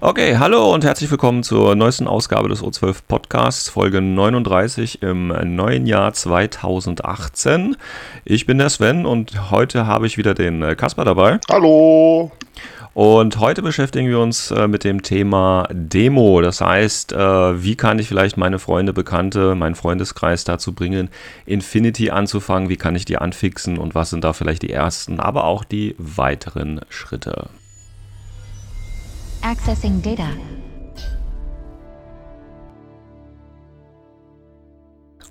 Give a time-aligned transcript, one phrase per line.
[0.00, 5.86] Okay, hallo und herzlich willkommen zur neuesten Ausgabe des O12 Podcasts, Folge 39 im neuen
[5.86, 7.76] Jahr 2018.
[8.24, 11.40] Ich bin der Sven und heute habe ich wieder den äh, Kasper dabei.
[11.50, 12.30] Hallo.
[12.94, 16.42] Und heute beschäftigen wir uns äh, mit dem Thema Demo.
[16.42, 21.10] Das heißt, äh, wie kann ich vielleicht meine Freunde, Bekannte, meinen Freundeskreis dazu bringen,
[21.44, 22.68] Infinity anzufangen?
[22.68, 25.96] Wie kann ich die anfixen und was sind da vielleicht die ersten, aber auch die
[25.98, 27.48] weiteren Schritte?
[29.42, 30.28] Accessing data.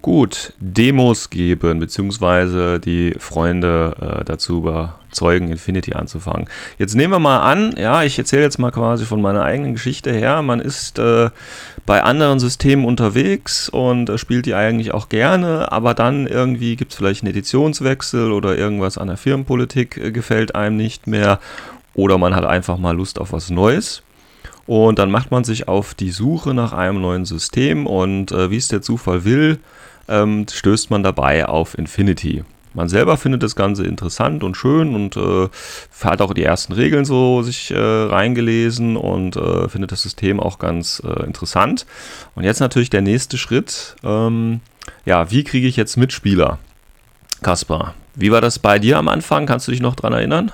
[0.01, 6.47] Gut, Demos geben, beziehungsweise die Freunde äh, dazu überzeugen, Infinity anzufangen.
[6.77, 10.13] Jetzt nehmen wir mal an, ja, ich erzähle jetzt mal quasi von meiner eigenen Geschichte
[10.13, 10.41] her.
[10.43, 11.29] Man ist äh,
[11.85, 16.93] bei anderen Systemen unterwegs und äh, spielt die eigentlich auch gerne, aber dann irgendwie gibt
[16.93, 21.39] es vielleicht einen Editionswechsel oder irgendwas an der Firmenpolitik äh, gefällt einem nicht mehr
[21.97, 24.03] oder man hat einfach mal Lust auf was Neues.
[24.65, 28.57] Und dann macht man sich auf die Suche nach einem neuen System und äh, wie
[28.57, 29.59] es der Zufall will,
[30.07, 32.43] ähm, stößt man dabei auf Infinity.
[32.73, 35.47] Man selber findet das Ganze interessant und schön und äh,
[36.03, 40.59] hat auch die ersten Regeln so sich äh, reingelesen und äh, findet das System auch
[40.59, 41.87] ganz äh, interessant.
[42.35, 43.95] Und jetzt natürlich der nächste Schritt.
[44.03, 44.59] Ähm,
[45.05, 46.59] ja, wie kriege ich jetzt Mitspieler?
[47.41, 49.47] Kaspar, wie war das bei dir am Anfang?
[49.47, 50.51] Kannst du dich noch dran erinnern?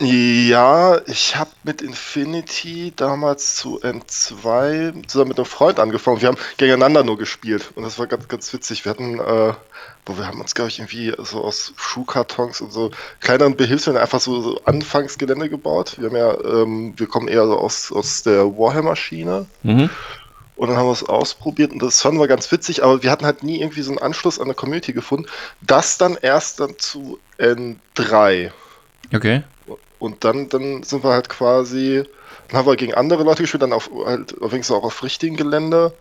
[0.00, 6.20] Ja, ich habe mit Infinity damals zu N2 zusammen mit einem Freund angefangen.
[6.20, 8.84] Wir haben gegeneinander nur gespielt und das war ganz, ganz witzig.
[8.84, 9.52] Wir hatten, äh,
[10.06, 12.90] wo wir haben uns, glaube ich, irgendwie so aus Schuhkartons und so
[13.20, 15.96] kleineren Behilfsmitteln einfach so, so Anfangsgelände gebaut.
[15.98, 19.46] Wir haben ja, ähm, wir kommen eher so aus, aus der Warhammer-Schiene.
[19.62, 19.90] Mhm.
[20.56, 23.24] Und dann haben wir es ausprobiert und das fanden wir ganz witzig, aber wir hatten
[23.24, 25.28] halt nie irgendwie so einen Anschluss an der Community gefunden.
[25.60, 28.52] Das dann erst dann zu N3.
[29.14, 29.42] Okay.
[30.02, 32.02] Und dann, dann sind wir halt quasi,
[32.48, 35.92] dann haben wir gegen andere Leute gespielt, dann auf, halt übrigens auch auf richtigen Gelände.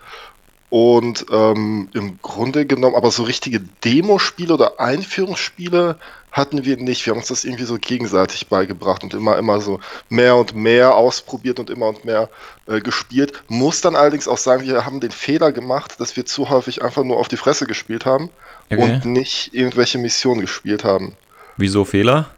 [0.71, 5.97] Und ähm, im Grunde genommen, aber so richtige Demospiele oder Einführungsspiele
[6.31, 7.05] hatten wir nicht.
[7.05, 9.79] Wir haben uns das irgendwie so gegenseitig beigebracht und immer, immer so
[10.09, 12.27] mehr und mehr ausprobiert und immer und mehr
[12.65, 13.43] äh, gespielt.
[13.49, 17.03] Muss dann allerdings auch sagen, wir haben den Fehler gemacht, dass wir zu häufig einfach
[17.03, 18.31] nur auf die Fresse gespielt haben
[18.71, 18.81] Okay.
[18.81, 21.15] und nicht irgendwelche Missionen gespielt haben.
[21.57, 22.31] Wieso Fehler?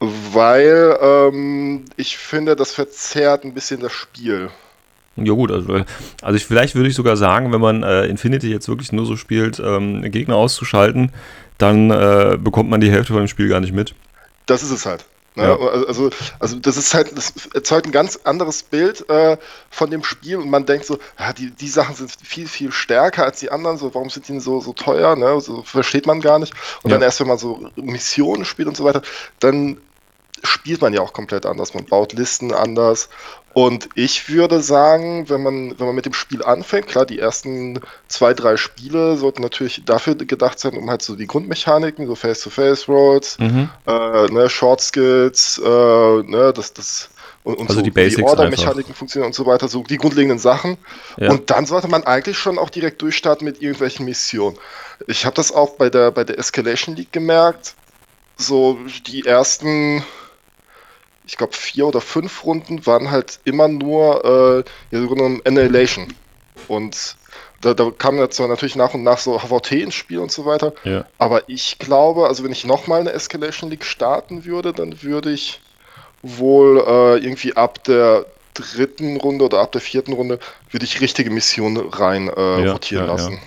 [0.00, 4.50] Weil ähm, ich finde, das verzerrt ein bisschen das Spiel.
[5.16, 5.84] Ja gut, also,
[6.22, 9.16] also ich, vielleicht würde ich sogar sagen, wenn man äh, Infinity jetzt wirklich nur so
[9.16, 11.12] spielt, ähm, Gegner auszuschalten,
[11.58, 13.94] dann äh, bekommt man die Hälfte von dem Spiel gar nicht mit.
[14.46, 15.04] Das ist es halt.
[15.36, 15.44] Ne?
[15.44, 15.56] Ja.
[15.56, 19.36] Also, also das ist halt, das erzeugt ein ganz anderes Bild äh,
[19.70, 23.24] von dem Spiel und man denkt so, ja, die, die Sachen sind viel, viel stärker
[23.24, 25.40] als die anderen, so warum sind die denn so, so teuer, ne?
[25.40, 26.54] So versteht man gar nicht.
[26.82, 26.96] Und Ja.
[26.96, 29.02] dann erst, wenn man so Missionen spielt und so weiter,
[29.38, 29.78] dann
[30.42, 31.74] spielt man ja auch komplett anders.
[31.74, 33.08] Man baut Listen anders.
[33.52, 37.80] Und ich würde sagen, wenn man, wenn man mit dem Spiel anfängt, klar, die ersten
[38.06, 43.38] zwei, drei Spiele sollten natürlich dafür gedacht sein, um halt so die Grundmechaniken, so Face-to-Face-Rolls,
[43.40, 43.68] Mhm.
[43.86, 47.10] äh, ne, Short Skills, äh, ne, das, das
[47.42, 50.76] und, und Also so die Basics Order-Mechaniken funktionieren und so weiter, so die grundlegenden Sachen.
[51.16, 51.30] Ja.
[51.30, 54.58] Und dann sollte man eigentlich schon auch direkt durchstarten mit irgendwelchen Missionen.
[55.06, 57.74] Ich habe das auch bei der, bei der Escalation League gemerkt.
[58.36, 60.04] So die ersten,
[61.30, 66.12] ich glaube, vier oder fünf Runden waren halt immer nur äh, ja, genommen Annihilation.
[66.66, 67.16] Und
[67.60, 70.44] da, da kam jetzt zwar natürlich nach und nach so HVT ins Spiel und so
[70.44, 70.72] weiter.
[70.82, 71.04] Ja.
[71.18, 75.60] Aber ich glaube, also wenn ich nochmal eine Escalation League starten würde, dann würde ich
[76.22, 80.40] wohl äh, irgendwie ab der dritten Runde oder ab der vierten Runde
[80.72, 83.38] würde ich richtige Missionen rein äh, Ja, rotieren ja, lassen.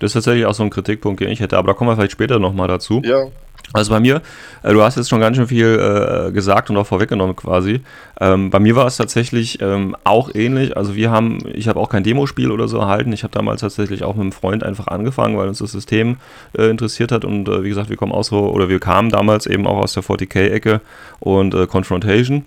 [0.00, 2.12] Das ist tatsächlich auch so ein Kritikpunkt, den ich hätte, aber da kommen wir vielleicht
[2.12, 3.02] später nochmal dazu.
[3.04, 3.26] Ja.
[3.72, 4.22] Also bei mir,
[4.62, 7.80] äh, du hast jetzt schon ganz schön viel äh, gesagt und auch vorweggenommen quasi.
[8.20, 10.76] Ähm, bei mir war es tatsächlich ähm, auch ähnlich.
[10.76, 13.12] Also wir haben, ich habe auch kein Demospiel oder so erhalten.
[13.12, 16.16] Ich habe damals tatsächlich auch mit einem Freund einfach angefangen, weil uns das System
[16.56, 17.24] äh, interessiert hat.
[17.24, 19.94] Und äh, wie gesagt, wir kommen aus so, oder wir kamen damals eben auch aus
[19.94, 20.80] der 40k-Ecke
[21.18, 22.44] und äh, Confrontation.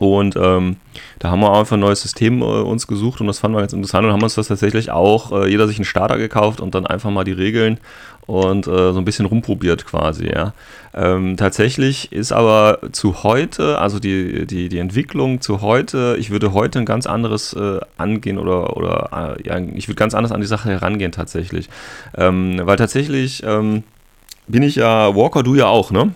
[0.00, 0.76] Und ähm,
[1.18, 3.74] da haben wir einfach ein neues System äh, uns gesucht und das fanden wir ganz
[3.74, 6.86] interessant und haben uns das tatsächlich auch, äh, jeder sich einen Starter gekauft und dann
[6.86, 7.78] einfach mal die Regeln
[8.30, 10.54] und äh, so ein bisschen rumprobiert quasi, ja.
[10.94, 16.52] Ähm, tatsächlich ist aber zu heute, also die, die, die Entwicklung zu heute, ich würde
[16.52, 20.40] heute ein ganz anderes äh, angehen oder, oder äh, ja, ich würde ganz anders an
[20.40, 21.68] die Sache herangehen tatsächlich.
[22.16, 23.82] Ähm, weil tatsächlich ähm,
[24.46, 26.14] bin ich ja, Walker, du ja auch, ne?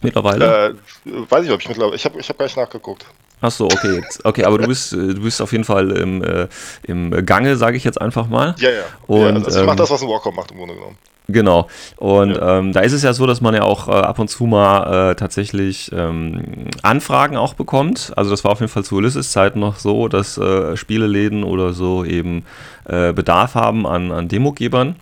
[0.00, 0.76] mittlerweile?
[1.06, 1.96] Äh, weiß ich, ob ich mittlerweile.
[1.96, 3.04] Ich habe ich hab gar nicht nachgeguckt.
[3.40, 6.22] Ach so, okay, jetzt, okay, aber du bist, äh, du bist auf jeden Fall im,
[6.22, 6.46] äh,
[6.84, 8.54] im Gange, sage ich jetzt einfach mal.
[8.58, 8.82] Ja, ja.
[9.08, 10.98] Und, ja also ich mache ähm, das, was ein Warcom macht im Grunde genommen.
[11.30, 11.68] Genau.
[11.96, 14.44] Und ähm, da ist es ja so, dass man ja auch äh, ab und zu
[14.44, 18.12] mal äh, tatsächlich ähm, Anfragen auch bekommt.
[18.16, 22.02] Also das war auf jeden Fall zu Ulysses-Zeiten noch so, dass äh, Spieleläden oder so
[22.02, 22.46] eben
[22.86, 24.96] äh, Bedarf haben an, an Demogebern.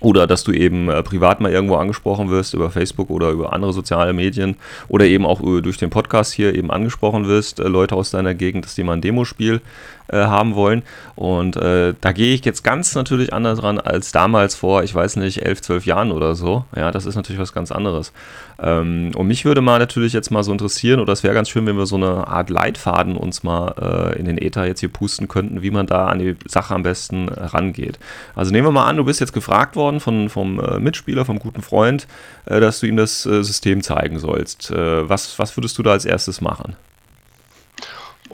[0.00, 3.72] Oder dass du eben äh, privat mal irgendwo angesprochen wirst über Facebook oder über andere
[3.72, 4.56] soziale Medien
[4.88, 8.34] oder eben auch äh, durch den Podcast hier eben angesprochen wirst, äh, Leute aus deiner
[8.34, 9.62] Gegend, dass die mal ein Demospiel
[10.08, 10.82] äh, haben wollen.
[11.16, 15.16] Und äh, da gehe ich jetzt ganz natürlich anders ran als damals vor, ich weiß
[15.16, 16.64] nicht, elf, zwölf Jahren oder so.
[16.76, 18.12] Ja, das ist natürlich was ganz anderes.
[18.58, 21.66] Ähm, und mich würde mal natürlich jetzt mal so interessieren, oder es wäre ganz schön,
[21.66, 25.28] wenn wir so eine Art Leitfaden uns mal äh, in den Äther jetzt hier pusten
[25.28, 27.98] könnten, wie man da an die Sache am besten rangeht.
[28.34, 31.38] Also nehmen wir mal an, du bist jetzt gefragt worden von, vom äh, Mitspieler, vom
[31.38, 32.06] guten Freund,
[32.44, 34.72] äh, dass du ihm das System zeigen sollst.
[34.74, 36.76] Was, was würdest du da als erstes machen?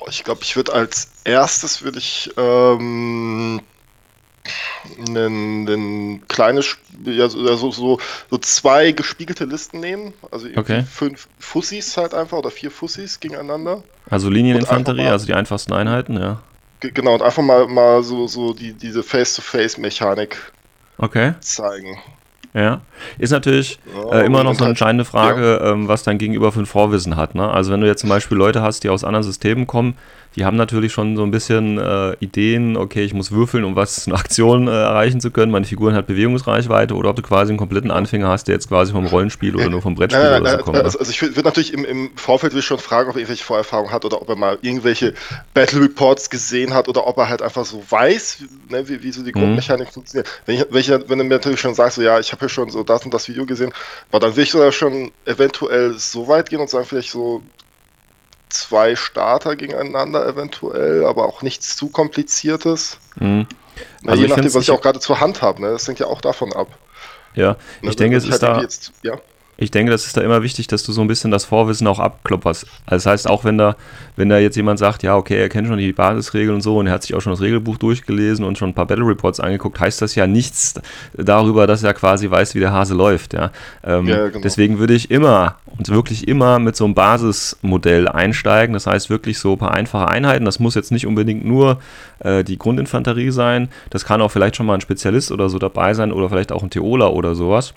[0.09, 3.61] Ich glaube, ich würde als erstes würde ich ähm,
[4.99, 7.99] ein, ein kleines, ja, so, so,
[8.31, 10.15] so, zwei gespiegelte Listen nehmen.
[10.31, 10.83] Also Okay.
[10.91, 13.83] fünf Fussis halt einfach oder vier Fussis gegeneinander.
[14.09, 16.43] Also Linieninfanterie, also die einfachsten Einheiten, ja.
[16.81, 20.53] Ge- Genau, und einfach mal, mal so, so die, diese Face-to-Face-Mechanik
[20.99, 21.99] Okay, zeigen.
[22.55, 22.81] Ja.
[23.19, 23.79] Ist natürlich
[24.11, 26.67] Ja, äh, immer noch so eine halt- entscheidende Frage, ähm, was dein Gegenüber für ein
[26.67, 27.35] Vorwissen hat.
[27.35, 27.49] Ne?
[27.51, 29.97] Also wenn du jetzt zum Beispiel Leute hast, die aus anderen Systemen kommen,
[30.37, 34.07] die haben natürlich schon so ein bisschen äh, Ideen, okay, ich muss würfeln, um was
[34.07, 35.51] eine Aktion äh, erreichen zu können.
[35.51, 38.93] Meine Figuren hat Bewegungsreichweite oder ob du quasi einen kompletten Anfänger hast, der jetzt quasi
[38.93, 40.77] vom Rollenspiel oder nur vom Brettspiel Nein, nein, oder so nein, kommt.
[40.77, 40.85] Ne?
[40.85, 43.91] also, also ich würde natürlich im, im Vorfeld will schon fragen, ob er irgendwelche Vorerfahrungen
[43.93, 45.15] hat oder ob er mal irgendwelche
[45.53, 49.25] Battle Reports gesehen hat oder ob er halt einfach so weiß, ne, wie, wie so
[49.25, 49.41] die Mhm.
[49.41, 50.29] Grundmechanik funktioniert.
[50.47, 52.49] Wenn, ich, wenn, ich, wenn du mir natürlich schon sagst, so ja, ich habe ja
[52.49, 53.73] schon so das und das Video gesehen,
[54.11, 57.43] aber dann will ich sogar schon eventuell so weit gehen und sagen, vielleicht so
[58.49, 62.99] zwei Starter gegeneinander eventuell, aber auch nichts zu kompliziertes.
[63.17, 63.47] Mhm.
[64.03, 65.71] Na, Also je ich nachdem, was ich auch gerade zur Hand habe, ne?
[65.71, 66.69] das hängt ja auch davon ab.
[67.35, 68.61] Ja, Ne, ich denke, wenn es ist halt da.
[68.61, 69.19] Jetzt, ja.
[69.61, 71.99] Ich denke, das ist da immer wichtig, dass du so ein bisschen das Vorwissen auch
[71.99, 72.67] abklopperst.
[72.87, 73.77] Also das heißt, auch wenn da,
[74.17, 76.87] wenn da jetzt jemand sagt, ja, okay, er kennt schon die Basisregeln und so und
[76.87, 79.79] er hat sich auch schon das Regelbuch durchgelesen und schon ein paar Battle Reports angeguckt,
[79.79, 80.75] heißt das ja nichts
[81.15, 83.35] darüber, dass er quasi weiß, wie der Hase läuft.
[83.35, 83.51] Ja?
[83.85, 84.41] Ähm, Ja, genau.
[84.41, 88.73] Deswegen würde ich immer und wirklich immer mit so einem Basismodell einsteigen.
[88.73, 90.45] Das heißt wirklich so ein paar einfache Einheiten.
[90.45, 91.81] Das muss jetzt nicht unbedingt nur
[92.21, 93.69] äh, die Grundinfanterie sein.
[93.91, 96.63] Das kann auch vielleicht schon mal ein Spezialist oder so dabei sein oder vielleicht auch
[96.63, 97.75] ein Theoler oder sowas.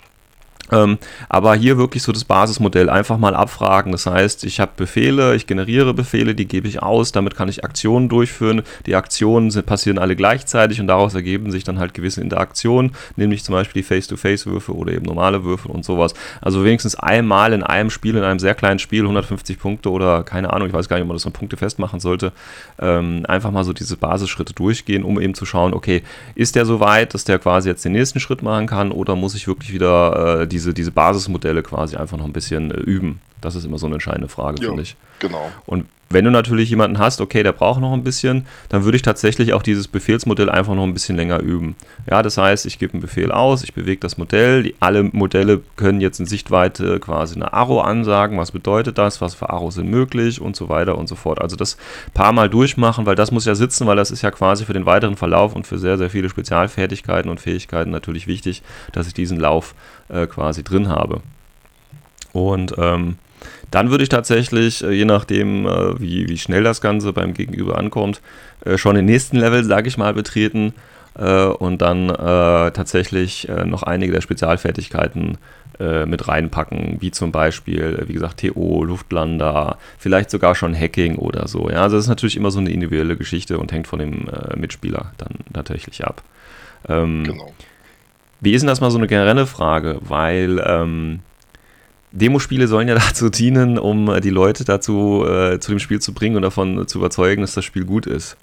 [0.71, 0.97] Ähm,
[1.29, 3.91] aber hier wirklich so das Basismodell einfach mal abfragen.
[3.91, 7.63] Das heißt, ich habe Befehle, ich generiere Befehle, die gebe ich aus, damit kann ich
[7.63, 8.63] Aktionen durchführen.
[8.85, 13.43] Die Aktionen sind, passieren alle gleichzeitig und daraus ergeben sich dann halt gewisse Interaktionen, nämlich
[13.43, 16.13] zum Beispiel die Face-to-Face-Würfe oder eben normale Würfe und sowas.
[16.41, 20.53] Also wenigstens einmal in einem Spiel, in einem sehr kleinen Spiel, 150 Punkte oder keine
[20.53, 22.31] Ahnung, ich weiß gar nicht, ob man das an Punkte festmachen sollte,
[22.79, 26.03] ähm, einfach mal so diese Basisschritte durchgehen, um eben zu schauen, okay,
[26.35, 29.35] ist der so weit, dass der quasi jetzt den nächsten Schritt machen kann oder muss
[29.35, 33.19] ich wirklich wieder äh, diese, diese Basismodelle quasi einfach noch ein bisschen äh, üben?
[33.41, 34.67] Das ist immer so eine entscheidende Frage, Ja.
[34.69, 34.95] finde ich.
[35.19, 35.49] Genau.
[35.65, 39.01] Und wenn du natürlich jemanden hast, okay, der braucht noch ein bisschen, dann würde ich
[39.01, 41.75] tatsächlich auch dieses Befehlsmodell einfach noch ein bisschen länger üben.
[42.09, 45.61] Ja, das heißt, ich gebe einen Befehl aus, ich bewege das Modell, die, alle Modelle
[45.75, 49.89] können jetzt in Sichtweite quasi eine Arrow ansagen, was bedeutet das, was für Arrows sind
[49.89, 51.41] möglich und so weiter und so fort.
[51.41, 51.77] Also das
[52.13, 54.85] paar Mal durchmachen, weil das muss ja sitzen, weil das ist ja quasi für den
[54.85, 58.61] weiteren Verlauf und für sehr, sehr viele Spezialfertigkeiten und Fähigkeiten natürlich wichtig,
[58.91, 59.73] dass ich diesen Lauf
[60.09, 61.21] äh, quasi drin habe.
[62.33, 63.17] Und ähm,
[63.71, 67.77] dann würde ich tatsächlich, äh, je nachdem, äh, wie, wie schnell das Ganze beim Gegenüber
[67.77, 68.21] ankommt,
[68.65, 70.73] äh, schon den nächsten Level, sage ich mal, betreten
[71.15, 75.37] und dann tatsächlich noch einige der Spezialfertigkeiten
[76.07, 81.69] mit reinpacken, wie zum Beispiel, wie gesagt, TO, Luftlander, vielleicht sogar schon Hacking oder so.
[81.69, 85.11] Ja, also das ist natürlich immer so eine individuelle Geschichte und hängt von dem Mitspieler
[85.19, 86.23] dann tatsächlich ab.
[86.89, 87.53] Ähm, Genau.
[88.43, 89.99] Wie ist denn das mal so eine generelle Frage?
[90.01, 91.19] Weil ähm,
[92.11, 96.13] Demospiele sollen ja dazu dienen, um äh, die Leute dazu äh, zu dem Spiel zu
[96.13, 98.37] bringen und davon zu überzeugen, dass das Spiel gut ist.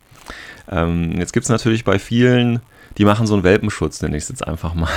[0.71, 2.61] Ähm, jetzt gibt es natürlich bei vielen,
[2.99, 4.91] die machen so einen Welpenschutz, nenne ich es jetzt einfach mal.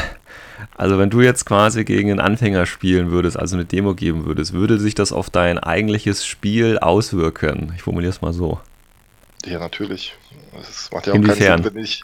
[0.75, 4.53] Also wenn du jetzt quasi gegen einen Anfänger spielen würdest, also eine Demo geben würdest,
[4.53, 7.73] würde sich das auf dein eigentliches Spiel auswirken?
[7.75, 8.59] Ich formuliere es mal so.
[9.45, 10.15] Ja, natürlich.
[10.59, 11.37] Es macht ja auch Inwiefern?
[11.37, 12.03] keinen Sinn, wenn ich,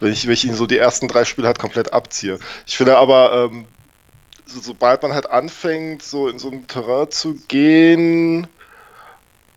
[0.00, 2.38] wenn ich, wenn ich ihn so die ersten drei Spiele halt komplett abziehe.
[2.66, 3.66] Ich finde aber, ähm,
[4.46, 8.46] so, sobald man halt anfängt, so in so ein Terrain zu gehen,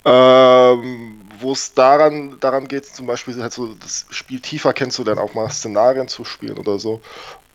[0.05, 5.33] ähm, wo es daran, daran geht, zum Beispiel halt so das Spiel tiefer kennenzulernen, auch
[5.33, 7.01] mal Szenarien zu spielen oder so,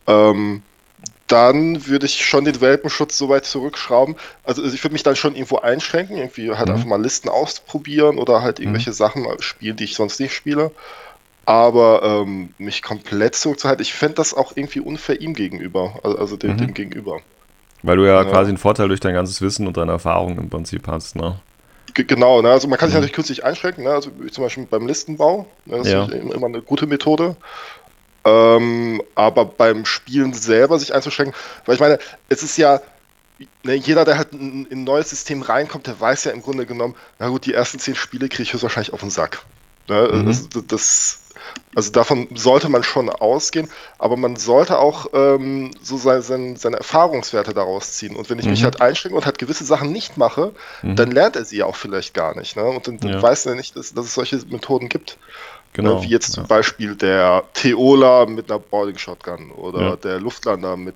[0.07, 0.61] ähm,
[1.27, 4.15] dann würde ich schon den Welpenschutz so weit zurückschrauben.
[4.43, 6.75] Also ich würde mich dann schon irgendwo einschränken, irgendwie halt mhm.
[6.75, 8.65] einfach mal Listen ausprobieren oder halt mhm.
[8.65, 8.95] irgendwelche mhm.
[8.95, 10.71] Sachen spielen, die ich sonst nicht spiele.
[11.45, 16.37] Aber ähm, mich komplett zurückzuhalten, ich fände das auch irgendwie unfair ihm gegenüber, also, also
[16.37, 16.57] dem, mhm.
[16.57, 17.19] dem, Gegenüber.
[17.81, 20.49] Weil du ja, ja, quasi einen Vorteil durch dein ganzes Wissen und deine Erfahrung im
[20.49, 21.39] Prinzip hast, ne?
[21.93, 22.49] G genau, ne?
[22.49, 23.01] also man kann sich mhm.
[23.01, 23.91] natürlich künstlich einschränken, ne?
[23.91, 25.77] also zum Beispiel beim Listenbau, ne?
[25.79, 26.05] das ja.
[26.05, 27.35] ist immer eine gute Methode.
[28.25, 31.35] Ähm, aber beim Spielen selber sich einzuschränken,
[31.65, 32.81] weil ich meine, es ist ja,
[33.63, 36.65] ne, jeder, der halt in, in, ein neues System reinkommt, der weiß ja im Grunde
[36.65, 39.43] genommen, na gut, die ersten zehn Spiele kriege ich höchstwahrscheinlich auf den Sack.
[39.89, 40.09] Ne?
[40.13, 40.25] Mhm.
[40.25, 41.19] Das, das,
[41.75, 46.77] also davon sollte man schon ausgehen, aber man sollte auch ähm, so seine, seine, seine,
[46.77, 48.15] Erfahrungswerte daraus ziehen.
[48.15, 48.51] Und wenn ich mhm.
[48.51, 50.95] mich halt einschränke und halt gewisse Sachen nicht mache, mhm.
[50.95, 52.55] dann lernt er sie auch vielleicht gar nicht.
[52.55, 52.63] Ne?
[52.63, 53.21] Und dann, dann ja.
[53.21, 55.17] weiß er nicht, dass, dass es solche Methoden gibt.
[55.73, 55.95] Genau.
[55.95, 59.95] Ne, wie jetzt zum Beispiel der Theola mit einer Boarding Shotgun oder ja.
[59.95, 60.95] der Luftlander mit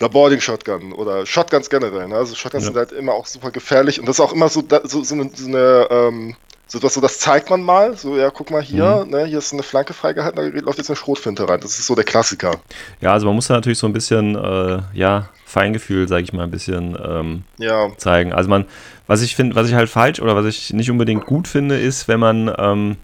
[0.00, 2.08] einer Boarding Shotgun oder Shotguns generell.
[2.08, 2.16] Ne?
[2.16, 2.68] Also Shotguns ja.
[2.68, 5.30] sind halt immer auch super gefährlich und das ist auch immer so, so, so eine,
[5.34, 6.36] so eine ähm,
[6.68, 9.10] so, das, so, das zeigt man mal, so, ja, guck mal hier, mhm.
[9.10, 11.60] ne, hier ist eine Flanke freigehalten, da läuft jetzt eine Schrotfinte rein.
[11.60, 12.60] Das ist so der Klassiker.
[13.00, 16.42] Ja, also man muss da natürlich so ein bisschen, äh, ja, Feingefühl, sage ich mal,
[16.42, 17.88] ein bisschen ähm, ja.
[17.96, 18.34] zeigen.
[18.34, 18.66] Also man,
[19.06, 22.06] was ich finde, was ich halt falsch oder was ich nicht unbedingt gut finde, ist,
[22.06, 22.96] wenn man ähm,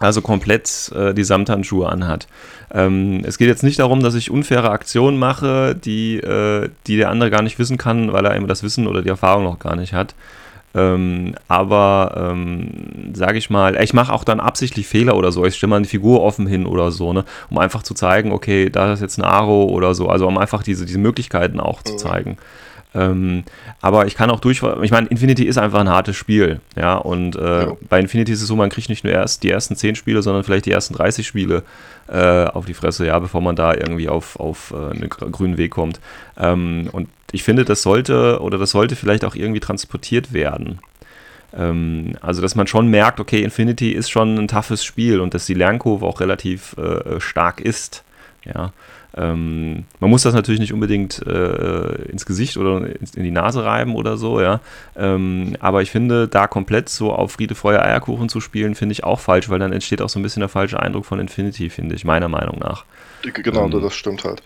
[0.00, 2.26] also komplett äh, die Samthandschuhe anhat.
[2.72, 7.10] Ähm, es geht jetzt nicht darum, dass ich unfaire Aktionen mache, die, äh, die der
[7.10, 9.76] andere gar nicht wissen kann, weil er eben das Wissen oder die Erfahrung noch gar
[9.76, 10.16] nicht hat.
[10.78, 15.44] Ähm, aber ähm, sage ich mal, ich mache auch dann absichtlich Fehler oder so.
[15.44, 18.70] Ich stelle mal eine Figur offen hin oder so, ne, um einfach zu zeigen, okay,
[18.70, 20.08] da ist jetzt ein Aro oder so.
[20.08, 21.98] Also um einfach diese, diese Möglichkeiten auch zu mhm.
[21.98, 22.36] zeigen.
[22.94, 23.44] Ähm,
[23.82, 27.36] aber ich kann auch durch, ich meine, Infinity ist einfach ein hartes Spiel, ja, und
[27.36, 27.76] äh, ja.
[27.88, 30.42] bei Infinity ist es so, man kriegt nicht nur erst die ersten 10 Spiele, sondern
[30.42, 31.64] vielleicht die ersten 30 Spiele
[32.08, 35.72] äh, auf die Fresse, ja, bevor man da irgendwie auf, auf äh, einen grünen Weg
[35.72, 36.00] kommt.
[36.38, 40.78] Ähm, und ich finde, das sollte oder das sollte vielleicht auch irgendwie transportiert werden.
[41.54, 45.46] Ähm, also, dass man schon merkt, okay, Infinity ist schon ein toughes Spiel und dass
[45.46, 48.04] die Lernkurve auch relativ äh, stark ist,
[48.52, 48.72] ja.
[49.16, 53.96] Ähm, man muss das natürlich nicht unbedingt äh, ins Gesicht oder in die Nase reiben
[53.96, 54.60] oder so, ja.
[54.96, 59.04] Ähm, aber ich finde, da komplett so auf Friede, Feuer, Eierkuchen zu spielen, finde ich
[59.04, 61.94] auch falsch, weil dann entsteht auch so ein bisschen der falsche Eindruck von Infinity, finde
[61.94, 62.84] ich, meiner Meinung nach.
[63.22, 64.42] Genau, ähm, das stimmt halt.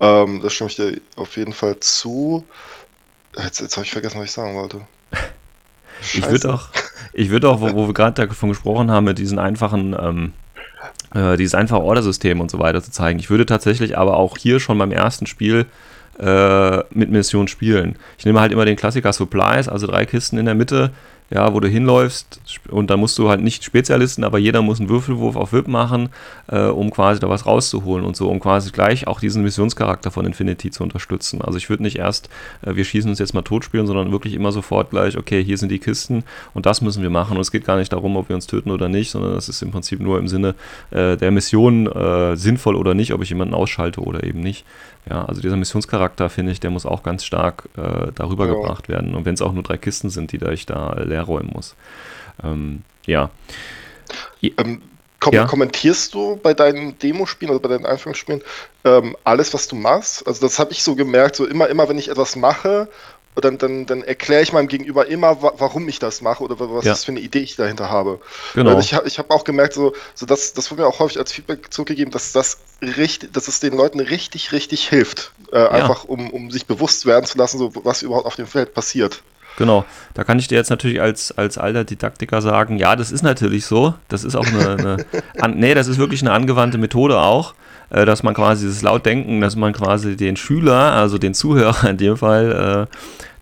[0.00, 2.44] Ähm, das stimme ich dir auf jeden Fall zu.
[3.36, 4.80] Jetzt, jetzt habe ich vergessen, was ich sagen wollte.
[6.12, 6.68] Ich würde auch,
[7.14, 10.32] ich würde auch, wo, wo wir gerade davon gesprochen haben, mit diesen einfachen ähm,
[11.16, 13.18] äh, dieses einfache Ordersystem und so weiter zu zeigen.
[13.18, 15.66] Ich würde tatsächlich aber auch hier schon beim ersten Spiel
[16.18, 17.96] äh, mit Mission spielen.
[18.18, 20.90] Ich nehme halt immer den Klassiker Supplies, also drei Kisten in der Mitte,
[21.30, 24.88] ja, wo du hinläufst und dann musst du halt nicht Spezialisten, aber jeder muss einen
[24.88, 26.10] Würfelwurf auf WIP machen,
[26.46, 30.24] äh, um quasi da was rauszuholen und so, um quasi gleich auch diesen Missionscharakter von
[30.24, 31.42] Infinity zu unterstützen.
[31.42, 32.28] Also ich würde nicht erst,
[32.62, 35.58] äh, wir schießen uns jetzt mal tot spielen, sondern wirklich immer sofort gleich, okay, hier
[35.58, 36.22] sind die Kisten
[36.54, 37.36] und das müssen wir machen.
[37.36, 39.62] Und es geht gar nicht darum, ob wir uns töten oder nicht, sondern es ist
[39.62, 40.54] im Prinzip nur im Sinne
[40.90, 44.64] äh, der Mission äh, sinnvoll oder nicht, ob ich jemanden ausschalte oder eben nicht.
[45.08, 48.54] Ja, also dieser Missionscharakter, finde ich, der muss auch ganz stark äh, darüber ja.
[48.54, 49.14] gebracht werden.
[49.14, 51.76] Und wenn es auch nur drei Kisten sind, die da ich da leer räumen muss.
[52.42, 53.30] Ähm, ja.
[54.42, 54.82] Ähm,
[55.20, 55.44] kom ja.
[55.44, 58.42] Kommentierst du bei deinen Demospielen, also bei deinen Einführungsspielen,
[58.84, 60.26] ähm, alles, was du machst?
[60.26, 62.88] Also das habe ich so gemerkt, so immer, immer, wenn ich etwas mache
[63.44, 66.92] dann, dann, dann erkläre ich meinem Gegenüber immer, warum ich das mache oder was ja.
[66.92, 68.20] das für eine Idee ich dahinter habe.
[68.54, 68.72] Genau.
[68.72, 71.18] Weil ich habe ich hab auch gemerkt, so, so das, das wurde mir auch häufig
[71.18, 75.32] als Feedback zurückgegeben, dass das richtig, dass es den Leuten richtig, richtig hilft.
[75.52, 75.68] Äh, ja.
[75.68, 79.22] Einfach um, um sich bewusst werden zu lassen, so was überhaupt auf dem Feld passiert.
[79.58, 83.22] Genau, da kann ich dir jetzt natürlich als, als alter Didaktiker sagen, ja, das ist
[83.22, 83.94] natürlich so.
[84.08, 85.06] Das ist auch eine, eine
[85.40, 87.54] an, nee, das ist wirklich eine angewandte Methode auch.
[87.88, 91.96] Äh, dass man quasi dieses Lautdenken, dass man quasi den Schüler, also den Zuhörer in
[91.96, 92.96] dem Fall, äh,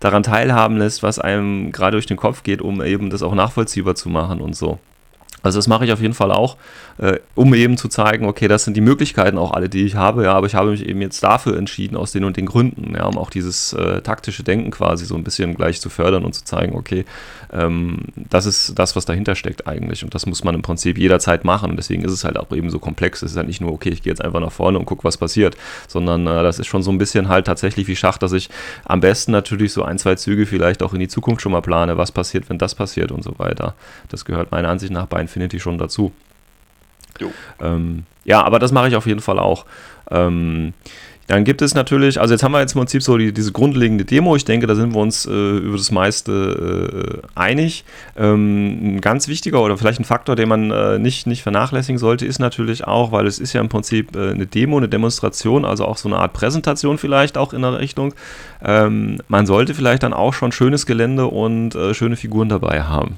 [0.05, 3.95] daran teilhaben lässt, was einem gerade durch den Kopf geht, um eben das auch nachvollziehbar
[3.95, 4.77] zu machen und so.
[5.41, 6.57] Also das mache ich auf jeden Fall auch,
[6.97, 10.23] äh, um eben zu zeigen, okay, das sind die Möglichkeiten auch alle, die ich habe,
[10.23, 13.05] ja, aber ich habe mich eben jetzt dafür entschieden, aus den und den Gründen, ja,
[13.05, 16.45] um auch dieses äh, taktische Denken quasi so ein bisschen gleich zu fördern und zu
[16.45, 17.05] zeigen, okay,
[17.51, 21.43] ähm, das ist das, was dahinter steckt eigentlich und das muss man im Prinzip jederzeit
[21.43, 23.21] machen und deswegen ist es halt auch eben so komplex.
[23.21, 25.17] Es ist halt nicht nur, okay, ich gehe jetzt einfach nach vorne und gucke, was
[25.17, 28.49] passiert, sondern äh, das ist schon so ein bisschen halt tatsächlich wie Schach, dass ich
[28.85, 31.97] am besten natürlich so ein, zwei Züge vielleicht auch in die Zukunft schon mal plane,
[31.97, 33.75] was passiert, wenn das passiert und so weiter.
[34.09, 36.13] Das gehört meiner Ansicht nach bei Infinity schon dazu.
[37.61, 39.65] Ähm, ja, aber das mache ich auf jeden Fall auch.
[40.11, 40.73] Ähm,
[41.27, 44.05] Dann gibt es natürlich, also jetzt haben wir jetzt im Prinzip so die, diese grundlegende
[44.05, 44.35] Demo.
[44.35, 47.83] Ich denke, da sind wir uns äh, über das meiste äh, einig.
[48.15, 52.27] Ähm, ein ganz wichtiger oder vielleicht ein Faktor, den man äh, nicht, nicht vernachlässigen sollte,
[52.27, 55.85] ist natürlich auch, weil es ist ja im Prinzip äh, eine Demo, eine Demonstration, also
[55.85, 58.13] auch so eine Art Präsentation vielleicht auch in der Richtung.
[58.63, 63.15] Ähm, man sollte vielleicht dann auch schon schönes Gelände und äh, schöne Figuren dabei haben.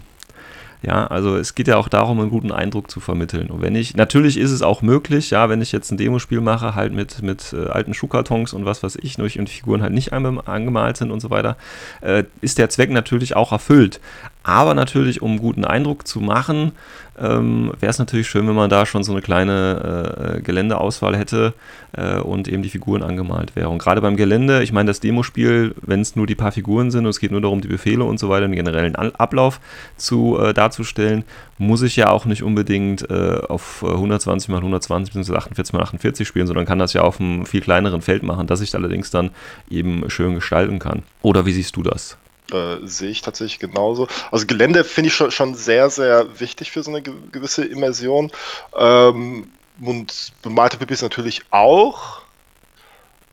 [0.83, 3.49] Ja, also es geht ja auch darum, einen guten Eindruck zu vermitteln.
[3.49, 6.75] Und wenn ich, natürlich ist es auch möglich, ja, wenn ich jetzt ein Demospiel mache,
[6.75, 9.93] halt mit, mit äh, alten Schuhkartons und was weiß ich, nur und die Figuren halt
[9.93, 11.57] nicht angemalt sind und so weiter,
[12.01, 13.99] äh, ist der Zweck natürlich auch erfüllt.
[14.47, 16.71] Aber natürlich, um einen guten Eindruck zu machen,
[17.19, 21.53] ähm, wäre es natürlich schön, wenn man da schon so eine kleine äh, Geländeauswahl hätte
[21.91, 23.73] äh, und eben die Figuren angemalt wären.
[23.73, 27.03] Und gerade beim Gelände, ich meine, das Demospiel, wenn es nur die paar Figuren sind
[27.03, 29.59] und es geht nur darum, die Befehle und so weiter, den generellen Ablauf
[29.97, 31.25] zu, äh, darzustellen,
[31.57, 35.35] muss ich ja auch nicht unbedingt äh, auf 120 mal 120 bzw.
[35.35, 38.61] 48 mal 48 spielen, sondern kann das ja auf einem viel kleineren Feld machen, das
[38.61, 39.31] ich allerdings dann
[39.69, 41.03] eben schön gestalten kann.
[41.21, 42.17] Oder wie siehst du das?
[42.51, 44.07] Äh, sehe ich tatsächlich genauso.
[44.31, 48.31] Also Gelände finde ich schon, schon, sehr, sehr wichtig für so eine gewisse Immersion.
[48.77, 49.51] Ähm,
[49.81, 52.21] und bemalte Pipis natürlich auch.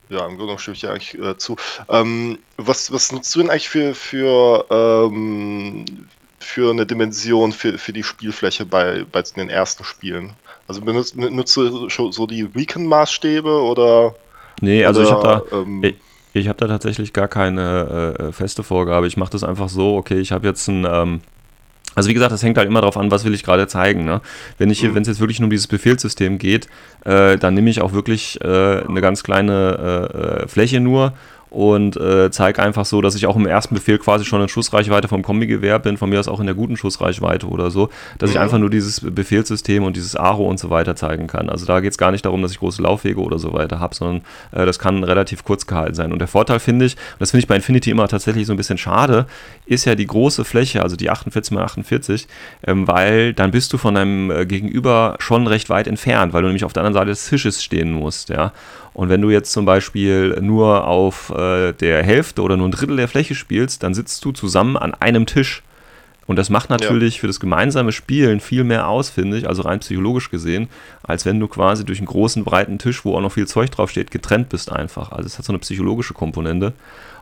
[0.09, 1.56] Ja, im Grunde stimme ich dir eigentlich äh, zu.
[1.88, 5.87] Ähm, was, was nutzt du denn eigentlich für, für, ähm,
[6.40, 10.35] für eine Dimension für, für die Spielfläche bei, bei den ersten Spielen?
[10.66, 14.14] Also benutzt, nutzt du so die Recon-Maßstäbe oder?
[14.61, 15.56] Nee, also oder, ich habe da.
[15.56, 15.97] Ähm, ich
[16.48, 19.06] habe da tatsächlich gar keine äh, feste Vorgabe.
[19.06, 21.20] Ich mache das einfach so, okay, ich habe jetzt ein, ähm,
[21.94, 24.04] also wie gesagt, das hängt halt immer darauf an, was will ich gerade zeigen.
[24.04, 24.20] Ne?
[24.58, 24.94] Wenn ich mhm.
[24.94, 26.66] wenn es jetzt wirklich nur um dieses Befehlssystem geht,
[27.04, 31.12] äh, dann nehme ich auch wirklich äh, eine ganz kleine äh, äh, Fläche nur
[31.54, 35.06] und äh, zeige einfach so, dass ich auch im ersten Befehl quasi schon in Schussreichweite
[35.06, 38.40] vom Kombigewehr bin, von mir aus auch in der guten Schussreichweite oder so, dass ich
[38.40, 41.49] einfach nur dieses Befehlssystem und dieses Aro und so weiter zeigen kann.
[41.49, 43.94] Also da geht es gar nicht darum, dass ich große Laufwege oder so weiter habe,
[43.94, 46.12] sondern äh, das kann relativ kurz gehalten sein.
[46.12, 48.56] Und der Vorteil finde ich, und das finde ich bei Infinity immer tatsächlich so ein
[48.56, 49.26] bisschen schade,
[49.64, 52.26] ist ja die große Fläche, also die 48 x 48,
[52.66, 56.48] ähm, weil dann bist du von deinem äh, Gegenüber schon recht weit entfernt, weil du
[56.48, 58.52] nämlich auf der anderen Seite des Tisches stehen musst, ja.
[58.94, 62.96] Und wenn du jetzt zum Beispiel nur auf äh, der Hälfte oder nur ein Drittel
[62.96, 65.62] der Fläche spielst, dann sitzt du zusammen an einem Tisch.
[66.26, 67.20] Und das macht natürlich ja.
[67.20, 70.68] für das gemeinsame Spielen viel mehr aus, finde ich, also rein psychologisch gesehen,
[71.02, 74.11] als wenn du quasi durch einen großen, breiten Tisch, wo auch noch viel Zeug draufsteht,
[74.11, 75.12] getrennt bist einfach.
[75.12, 76.72] Also es hat so eine psychologische Komponente.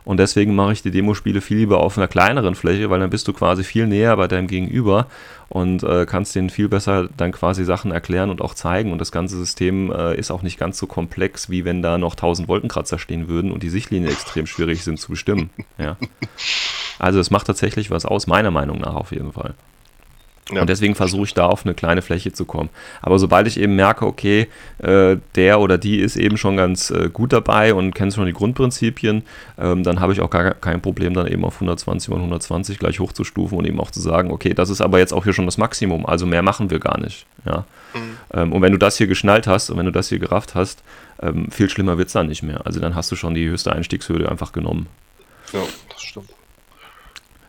[0.05, 3.27] Und deswegen mache ich die Demospiele viel lieber auf einer kleineren Fläche, weil dann bist
[3.27, 5.07] du quasi viel näher bei deinem Gegenüber
[5.49, 8.91] und äh, kannst denen viel besser dann quasi Sachen erklären und auch zeigen.
[8.91, 12.13] Und das ganze System äh, ist auch nicht ganz so komplex, wie wenn da noch
[12.13, 15.49] 1000 Wolkenkratzer stehen würden und die Sichtlinien extrem schwierig sind zu bestimmen.
[15.77, 15.97] Ja.
[16.99, 19.55] Also es macht tatsächlich was aus, meiner Meinung nach auf jeden Fall.
[20.51, 20.61] Ja.
[20.61, 22.69] Und deswegen versuche ich da auf eine kleine Fläche zu kommen.
[23.01, 24.47] Aber sobald ich eben merke, okay,
[24.79, 28.33] äh, der oder die ist eben schon ganz äh, gut dabei und kennt schon die
[28.33, 29.23] Grundprinzipien,
[29.57, 32.99] ähm, dann habe ich auch gar kein Problem, dann eben auf 120 und 120 gleich
[32.99, 35.57] hochzustufen und eben auch zu sagen, okay, das ist aber jetzt auch hier schon das
[35.57, 37.25] Maximum, also mehr machen wir gar nicht.
[37.45, 37.65] Ja?
[37.93, 38.17] Mhm.
[38.33, 40.83] Ähm, und wenn du das hier geschnallt hast und wenn du das hier gerafft hast,
[41.21, 42.65] ähm, viel schlimmer wird es dann nicht mehr.
[42.65, 44.87] Also dann hast du schon die höchste Einstiegshürde einfach genommen.
[45.53, 46.29] Ja, das stimmt.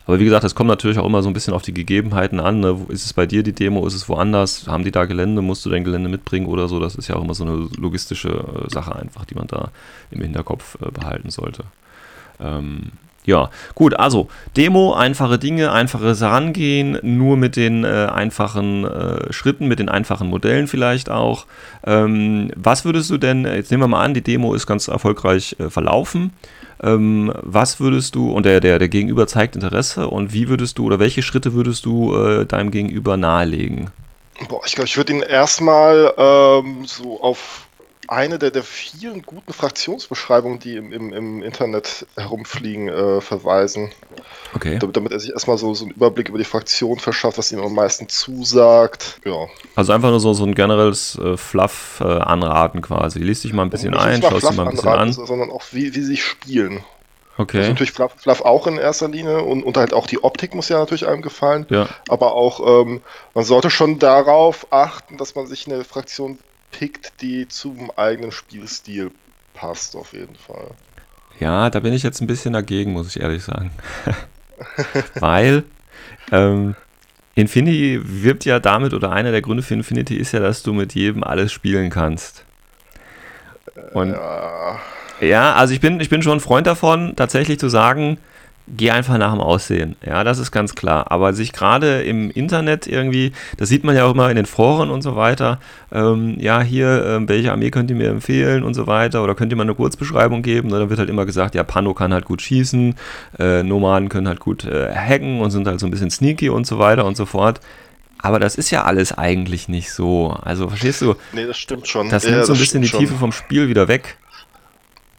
[0.07, 2.61] Aber wie gesagt, das kommt natürlich auch immer so ein bisschen auf die Gegebenheiten an.
[2.61, 2.79] Ne?
[2.89, 4.67] Ist es bei dir die Demo, ist es woanders?
[4.67, 5.41] Haben die da Gelände?
[5.41, 6.79] Musst du dein Gelände mitbringen oder so?
[6.79, 9.71] Das ist ja auch immer so eine logistische äh, Sache einfach, die man da
[10.11, 11.65] im Hinterkopf äh, behalten sollte.
[12.39, 12.93] Ähm,
[13.27, 19.67] ja, gut, also Demo, einfache Dinge, einfaches Herangehen, nur mit den äh, einfachen äh, Schritten,
[19.67, 21.47] mit den einfachen Modellen vielleicht auch.
[21.87, 25.57] Ähm, was würdest du denn, jetzt nehmen wir mal an, die Demo ist ganz erfolgreich
[25.59, 26.33] äh, verlaufen.
[26.83, 30.85] Ähm, was würdest du, und der, der, der Gegenüber zeigt Interesse, und wie würdest du
[30.85, 33.91] oder welche Schritte würdest du äh, deinem Gegenüber nahelegen?
[34.49, 37.64] Boah, ich glaube, ich würde ihn erstmal ähm, so auf
[38.09, 43.91] eine der, der vielen guten Fraktionsbeschreibungen, die im, im, im Internet herumfliegen, äh, verweisen.
[44.55, 44.79] Okay.
[44.79, 47.61] Damit, damit, er sich erstmal so, so einen Überblick über die Fraktion verschafft, was ihm
[47.61, 49.21] am meisten zusagt.
[49.25, 49.47] Ja.
[49.75, 53.19] Also einfach nur so, so ein generelles äh, Fluff äh, anraten quasi.
[53.19, 55.13] Lies dich mal ein bisschen ein, schaust dich mal ein bisschen an.
[55.13, 56.85] Sondern auch, wie, wie sie sich spielen.
[57.37, 57.59] Okay.
[57.59, 60.69] Also natürlich Fluff, Fluff, auch in erster Linie und, und halt auch die Optik muss
[60.69, 61.67] ja natürlich einem gefallen.
[61.69, 61.89] Ja.
[62.09, 63.01] Aber auch, ähm,
[63.35, 66.39] man sollte schon darauf achten, dass man sich eine Fraktion
[66.79, 69.11] pickt, die zum eigenen Spielstil
[69.55, 70.71] passt, auf jeden Fall.
[71.41, 73.71] Ja, da bin ich jetzt ein bisschen dagegen, muss ich ehrlich sagen.
[75.21, 75.65] Weil
[76.33, 76.75] ähm,
[77.35, 80.95] Infinity wirbt ja damit, oder einer der Gründe für Infinity ist ja, dass du mit
[80.95, 82.45] jedem alles spielen kannst.
[83.93, 84.79] Und ja,
[85.21, 88.19] ja also ich bin, ich bin schon ein Freund davon, tatsächlich zu sagen,
[88.67, 89.97] geh einfach nach dem Aussehen.
[90.05, 91.11] Ja, das ist ganz klar.
[91.13, 94.91] Aber sich gerade im Internet irgendwie, das sieht man ja auch immer in den Foren
[94.91, 95.61] und so weiter,
[95.93, 99.53] ähm, ja, hier, äh, welche Armee könnt ihr mir empfehlen und so weiter, oder könnt
[99.53, 100.73] ihr mal eine Kurzbeschreibung geben?
[100.73, 102.95] Und dann wird halt immer gesagt, ja, Pano kann halt gut schießen,
[103.39, 106.67] äh, Nomaden können halt gut äh, hacken und sind halt so ein bisschen sneaky und
[106.67, 107.61] so weiter und so fort.
[108.19, 110.35] Aber das ist ja alles eigentlich nicht so.
[110.43, 111.15] Also, verstehst du?
[111.33, 112.09] Nee, das stimmt schon.
[112.09, 113.21] Das Ja, nimmt so ein bisschen die stimmt Tiefe schon.
[113.21, 114.17] vom Spiel wieder weg.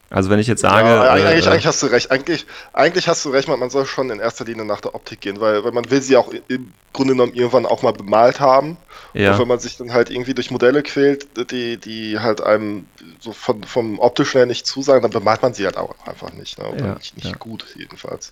[0.09, 0.87] Also, wenn ich jetzt sage.
[0.87, 2.11] ja, äh, eigentlich, äh, eigentlich hast du recht.
[2.11, 5.21] Eigentlich, eigentlich hast du recht, man, man soll schon in erster Linie nach der Optik
[5.21, 8.77] gehen, weil, weil man will sie auch im Grunde genommen irgendwann auch mal bemalt haben.
[9.13, 9.33] ja.
[9.33, 12.85] Und wenn man sich dann halt irgendwie durch Modelle quält, die, die halt einem
[13.19, 16.59] so von, vom optischen her nicht zusagen, dann bemalt man sie halt auch einfach nicht.
[16.59, 16.69] Ne?
[16.69, 17.37] Oder Ja, nicht, nicht ja.
[17.37, 18.31] gut, jedenfalls.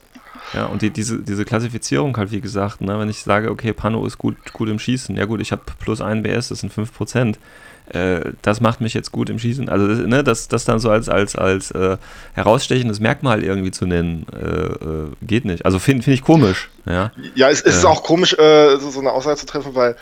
[0.54, 4.06] Ja, und die, diese, diese Klassifizierung halt, wie gesagt, ne, wenn ich sage, okay, Pano
[4.06, 7.36] ist gut, gut im Schießen, ja gut, ich habe plus 1 BS, das sind 5%.
[7.90, 9.68] Äh, das macht mich jetzt gut im Schießen.
[9.70, 11.98] Also, das, ne, das, das dann so als, als, als äh,
[12.34, 15.66] herausstechendes Merkmal irgendwie zu nennen, äh, äh, geht nicht.
[15.66, 16.70] Also finde find ich komisch.
[16.86, 17.90] Ja, Ja, es, es ist Ja.
[17.90, 19.96] auch komisch, äh, so, so eine Aussage zu treffen, weil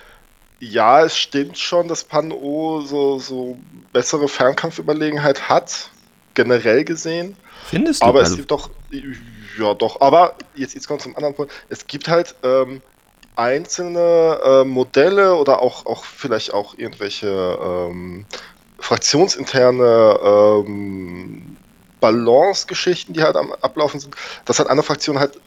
[0.60, 3.58] ja, es stimmt schon, dass Pan-O so, so
[3.94, 5.90] bessere Fernkampfüberlegenheit hat,
[6.36, 7.36] generell gesehen.
[7.66, 8.06] findest du?
[8.06, 8.70] Aber also, es gibt doch,
[9.60, 11.52] ja doch, aber jetzt, jetzt kommt zum anderen Punkt.
[11.70, 12.82] Es gibt halt ähm,
[13.36, 17.28] einzelne äh, Modelle oder auch, auch vielleicht auch irgendwelche
[17.62, 18.26] ähm,
[18.80, 21.58] fraktionsinterne ähm,
[22.00, 24.16] Balance-Geschichten, die halt am Ablaufen sind,
[24.46, 25.40] dass halt andere Fraktionen halt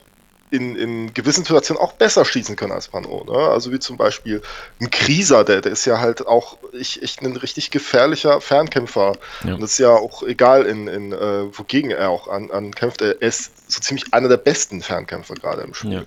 [0.50, 3.24] in, in gewissen Situationen auch besser schießen können als Pano.
[3.24, 3.36] Ne?
[3.36, 4.40] Also wie zum Beispiel
[4.80, 9.16] ein Krieser, der, der ist ja halt auch ich, echt ein richtig gefährlicher Fernkämpfer.
[9.42, 9.54] Ja.
[9.54, 13.02] Und das ist ja auch egal, in, in, äh, wogegen er auch an, ankämpft.
[13.02, 15.92] Er ist so ziemlich einer der besten Fernkämpfer gerade im Spiel.
[15.92, 16.02] Ja.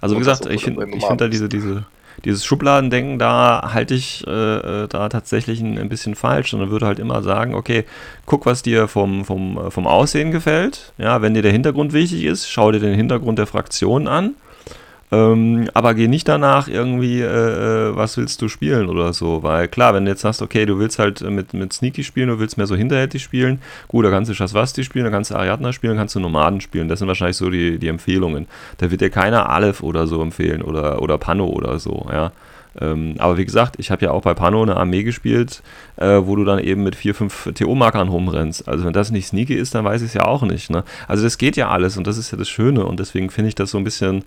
[0.00, 1.84] Also wie gesagt, ich finde ich find da diese, diese,
[2.24, 6.52] dieses Schubladendenken, da halte ich äh, äh, da tatsächlich ein, ein bisschen falsch.
[6.54, 7.84] Und dann würde halt immer sagen, okay,
[8.26, 10.92] guck, was dir vom, vom, äh, vom Aussehen gefällt.
[10.98, 14.34] Ja, wenn dir der Hintergrund wichtig ist, schau dir den Hintergrund der Fraktion an.
[15.12, 19.42] Ähm, aber geh nicht danach irgendwie, äh, äh, was willst du spielen oder so.
[19.42, 22.38] Weil klar, wenn du jetzt sagst, okay, du willst halt mit, mit Sneaky spielen, du
[22.38, 25.74] willst mehr so hinterhältig spielen, gut, da kannst du Shaswasti spielen, da kannst du Ariadna
[25.74, 26.88] spielen, da kannst du Nomaden spielen.
[26.88, 28.46] Das sind wahrscheinlich so die, die Empfehlungen.
[28.78, 32.32] Da wird dir keiner Aleph oder so empfehlen oder, oder Pano oder so, ja.
[32.80, 35.62] Ähm, aber wie gesagt, ich habe ja auch bei Pano eine Armee gespielt,
[35.96, 38.66] äh, wo du dann eben mit vier, fünf TO-Markern rumrennst.
[38.66, 40.70] Also wenn das nicht sneaky ist, dann weiß ich es ja auch nicht.
[40.70, 40.84] Ne?
[41.06, 43.54] Also das geht ja alles und das ist ja das Schöne und deswegen finde ich
[43.54, 44.24] das so ein bisschen,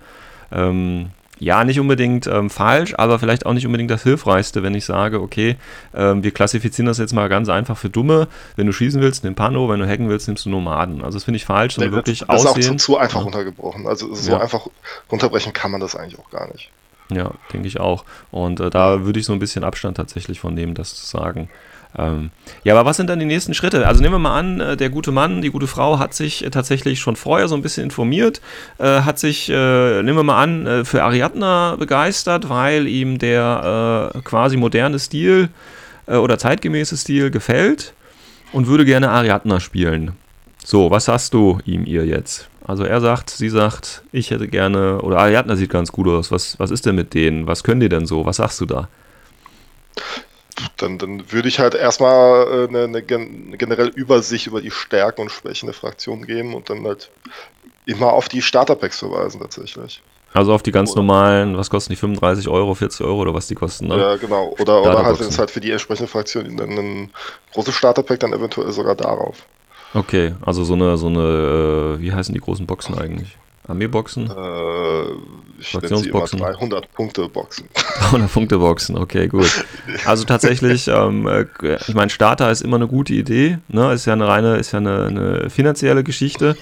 [0.52, 4.86] ähm, ja, nicht unbedingt ähm, falsch, aber vielleicht auch nicht unbedingt das Hilfreichste, wenn ich
[4.86, 5.58] sage, okay,
[5.94, 8.30] ähm, wir klassifizieren das jetzt mal ganz einfach für Dumme.
[8.56, 11.04] Wenn du schießen willst, nimm Pano, wenn du hacken willst, nimmst du Nomaden.
[11.04, 12.80] Also das finde ich falsch, sondern wirklich das, das ist auch zu, aussehen.
[12.80, 13.24] zu einfach Ja.
[13.24, 13.86] runtergebrochen.
[13.86, 14.40] Also so Ja.
[14.40, 14.68] einfach
[15.12, 16.72] runterbrechen kann man das eigentlich auch gar nicht.
[17.12, 18.06] Ja, denke ich auch.
[18.32, 21.50] Und äh, da würde ich so ein bisschen Abstand tatsächlich von nehmen, das zu sagen.
[21.98, 22.32] Ähm,
[22.64, 23.88] ja, aber was sind dann die nächsten Schritte?
[23.88, 26.50] Also nehmen wir mal an, äh, der gute Mann, die gute Frau hat sich äh,
[26.50, 28.42] tatsächlich schon vorher so ein bisschen informiert,
[28.78, 34.12] äh, hat sich, äh, nehmen wir mal an, äh, für Ariadna begeistert, weil ihm der
[34.16, 35.50] äh, quasi moderne Stil
[36.08, 37.96] oder zeitgemäße Stil gefällt
[38.52, 40.12] und würde gerne Ariadna spielen.
[40.64, 42.48] So, was sagst du ihm ihr jetzt?
[42.64, 46.32] Also er sagt, sie sagt, ich hätte gerne, oder Ariadna sieht ganz gut aus.
[46.32, 47.48] Was, was ist denn mit denen?
[47.48, 48.26] Was können die denn so?
[48.26, 48.88] Was sagst du da?
[50.78, 54.72] Dann, dann würde ich halt erstmal äh, eine, eine gen eine generelle Übersicht über die
[54.72, 57.12] Stärken und Schwächen der Fraktion geben und dann halt
[57.86, 60.02] immer auf die Starterpacks verweisen tatsächlich.
[60.34, 61.98] Also auf die ganz Oder- normalen, was kosten die?
[61.98, 63.88] 35 Euro, 40 Euro oder was die kosten?
[63.88, 63.98] Ne?
[63.98, 64.54] Ja, genau.
[64.60, 67.12] Oder, oder halt, wenn es halt für die entsprechende Fraktion dann ein
[67.54, 69.46] großes Starterpack, dann eventuell sogar darauf.
[69.94, 73.38] Okay, also so eine, so eine, äh, wie heißen die großen Boxen eigentlich?
[73.68, 74.30] Armeeboxen?
[74.30, 75.06] Äh,
[75.60, 76.40] ich Fraktionsboxen.
[76.40, 77.70] 300 Punkte Boxen.
[78.10, 79.66] 300 Punkte Boxen, okay, gut.
[80.06, 81.46] Also tatsächlich, ähm, äh,
[81.88, 83.94] ich meine, Starter ist immer eine gute Idee, ne?
[83.94, 86.56] Ist ja eine reine, ist ja eine, eine finanzielle Geschichte.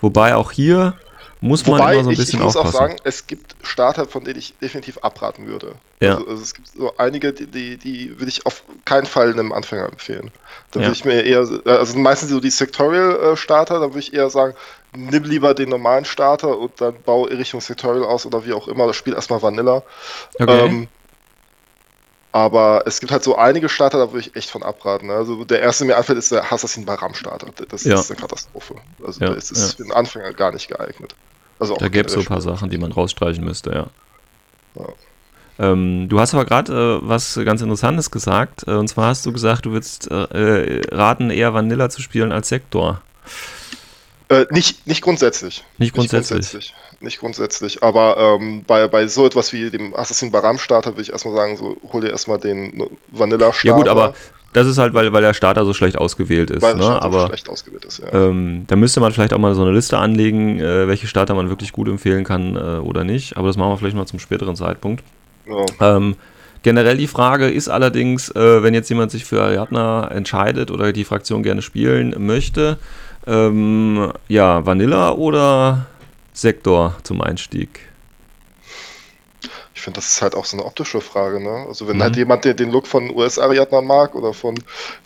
[0.00, 0.94] Wobei auch hier
[1.40, 2.76] muss man Wobei, immer so ein ich, ich bisschen muss aufpassen.
[2.76, 5.74] auch sagen, es gibt Starter, von denen ich definitiv abraten würde.
[6.00, 6.14] Ja.
[6.16, 9.52] Also, also es gibt so einige, die, die, die würde ich auf keinen Fall einem
[9.52, 10.30] Anfänger empfehlen.
[10.72, 10.86] Da Ja.
[10.86, 14.54] würde ich mir eher, also meistens so die Sectorial-Starter, da würde ich eher sagen,
[14.96, 18.86] nimm lieber den normalen Starter und dann bau Richtung Sectorial aus oder wie auch immer,
[18.86, 19.82] das Spiel erstmal Vanilla.
[20.40, 20.66] okay.
[20.66, 20.88] Ähm,
[22.38, 25.10] aber es gibt halt so einige Starter, da würde ich echt von abraten.
[25.10, 27.48] Also der erste, der mir einfällt, ist der Assassin Baram Starter.
[27.68, 27.94] Das Ja.
[28.00, 28.76] ist eine Katastrophe.
[29.04, 31.14] Also Ja, das ist für einen Anfänger gar nicht geeignet.
[31.58, 33.86] Also auch Da gäbe es so ein paar Sachen, die man rausstreichen müsste, ja.
[34.74, 34.86] Ja.
[35.60, 38.64] Ähm, du hast aber gerade äh, was ganz Interessantes gesagt.
[38.68, 42.30] Äh, und zwar hast du gesagt, du würdest äh, äh, raten, eher Vanilla zu spielen
[42.30, 43.02] als Sektor.
[44.30, 45.64] Äh, nicht, nicht grundsätzlich.
[45.78, 46.38] Nicht grundsätzlich.
[46.38, 46.74] Nicht grundsätzlich.
[47.00, 47.82] Nicht grundsätzlich.
[47.82, 51.56] Aber ähm, bei, bei so etwas wie dem Assassin Baram Starter würde ich erstmal sagen,
[51.56, 53.68] so hol dir erstmal den Vanilla Starter.
[53.68, 54.14] Ja gut, aber
[54.52, 56.62] das ist halt, weil, weil der Starter so schlecht ausgewählt ist.
[56.62, 56.82] Weil ne?
[56.82, 58.12] so Aber schlecht ausgewählt ist, ja.
[58.12, 61.48] ähm, da müsste man vielleicht auch mal so eine Liste anlegen, äh, welche Starter man
[61.48, 63.36] wirklich gut empfehlen kann äh, oder nicht.
[63.36, 65.04] Aber das machen wir vielleicht mal zum späteren Zeitpunkt.
[65.46, 65.96] ja.
[65.96, 66.16] Ähm,
[66.62, 71.04] generell die Frage ist allerdings, äh, wenn jetzt jemand sich für Ariadna entscheidet oder die
[71.04, 72.78] Fraktion gerne spielen möchte,
[73.28, 75.86] ähm, ja, Vanilla oder
[76.32, 77.80] Sektor zum Einstieg?
[79.74, 81.66] Ich finde, das ist halt auch so eine optische Frage, ne?
[81.68, 82.02] Also wenn Mhm.
[82.02, 84.56] halt jemand den, den Look von US-Ariadnern mag oder von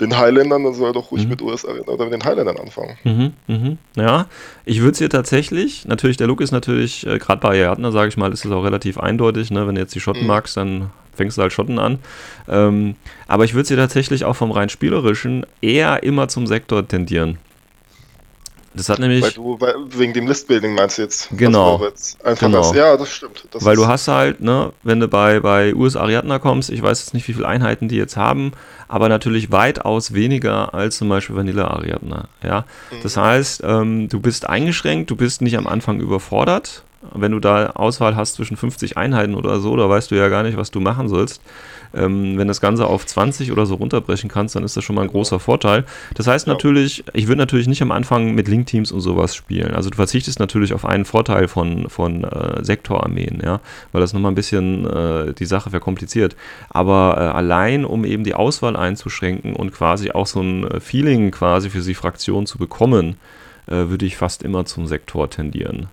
[0.00, 1.30] den Highlandern, dann soll er doch ruhig Mhm.
[1.30, 2.96] mit US-Ariadnern oder mit den Highlandern anfangen.
[3.04, 3.78] Mhm, mhm.
[3.96, 4.26] Ja,
[4.64, 8.08] ich würde es hier tatsächlich, natürlich, der Look ist natürlich, äh, gerade bei Ariadna, sage
[8.08, 9.66] ich mal, ist es auch relativ eindeutig, ne?
[9.66, 10.28] wenn du jetzt die Schotten Mhm.
[10.28, 11.98] magst, dann fängst du halt Schotten an.
[12.48, 12.96] Ähm,
[13.28, 17.36] aber ich würde es hier tatsächlich auch vom rein spielerischen eher immer zum Sektor tendieren.
[18.74, 21.28] Das hat nämlich, Weil du, weil, wegen dem Listbuilding meinst du jetzt?
[21.32, 21.80] Genau.
[22.24, 22.60] Einfach Genau.
[22.60, 22.74] ist.
[22.74, 23.46] Ja, das stimmt.
[23.50, 27.00] Das weil du hast halt, ne, wenn du bei, bei US Ariadna kommst, ich weiß
[27.00, 28.52] jetzt nicht, wie viele Einheiten die jetzt haben,
[28.88, 32.28] aber natürlich weitaus weniger als zum Beispiel Vanilla Ariadna.
[32.42, 32.64] Ja?
[33.02, 36.82] Das heißt, ähm, du bist eingeschränkt, du bist nicht am Anfang überfordert.
[37.14, 40.42] Wenn du da Auswahl hast zwischen 50 Einheiten oder so, da weißt du ja gar
[40.42, 41.42] nicht, was du machen sollst.
[41.94, 45.02] Ähm, wenn das Ganze auf 20 oder so runterbrechen kannst, dann ist das schon mal
[45.02, 45.84] ein großer Vorteil.
[46.14, 49.74] Das heißt natürlich, ich würde natürlich nicht am Anfang mit Link-Teams und sowas spielen.
[49.74, 53.60] Also du verzichtest natürlich auf einen Vorteil von, von äh, Sektorarmeen, ja,
[53.92, 56.36] weil das nochmal ein bisschen äh, die Sache verkompliziert.
[56.70, 61.30] Aber äh, allein, um eben die Auswahl einzuschränken und quasi auch so ein äh, Feeling
[61.30, 63.16] quasi für die Fraktion zu bekommen,
[63.66, 65.88] äh, würde ich fast immer zum Sektor tendieren,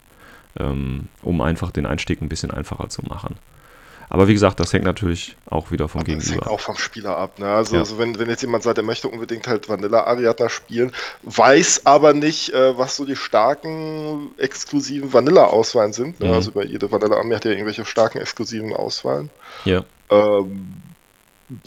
[0.55, 3.35] um einfach den Einstieg ein bisschen einfacher zu machen.
[4.11, 6.77] Aber wie gesagt, das hängt natürlich auch wieder vom Aber das hängt Gegenüber auch vom
[6.77, 7.37] Spieler ab.
[7.37, 7.45] Ne?
[7.47, 7.81] Also, Ja.
[7.81, 12.13] also wenn, wenn jetzt jemand sagt, er möchte unbedingt halt Vanilla Ariadna spielen, weiß aber
[12.13, 16.19] nicht, äh, was so die starken, exklusiven Vanilla-Auswahlen sind.
[16.19, 16.29] Ne?
[16.29, 16.33] Mhm.
[16.33, 19.29] Also bei jede Vanilla-Armee hat ja irgendwelche starken, exklusiven Auswahlen.
[19.65, 19.83] Ja.
[20.09, 20.73] Ähm,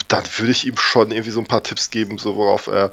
[0.08, 2.92] dann würde ich ihm schon irgendwie so ein paar Tipps geben, so worauf er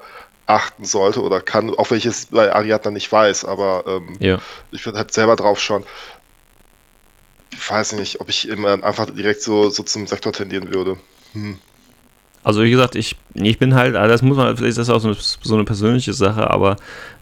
[0.49, 4.39] achten sollte oder kann, auch welches bei Ariadna nicht weiß, aber ähm, Ja.
[4.71, 5.85] ich würde halt selber drauf schauen.
[7.51, 10.97] Ich weiß nicht, ob ich immer einfach direkt so, so zum Sektor tendieren würde.
[11.33, 11.59] Hm.
[12.49, 14.99] Also wie gesagt, ich, ich bin halt, also das muss man, vielleicht ist das auch
[14.99, 16.77] so eine, so eine persönliche Sache, aber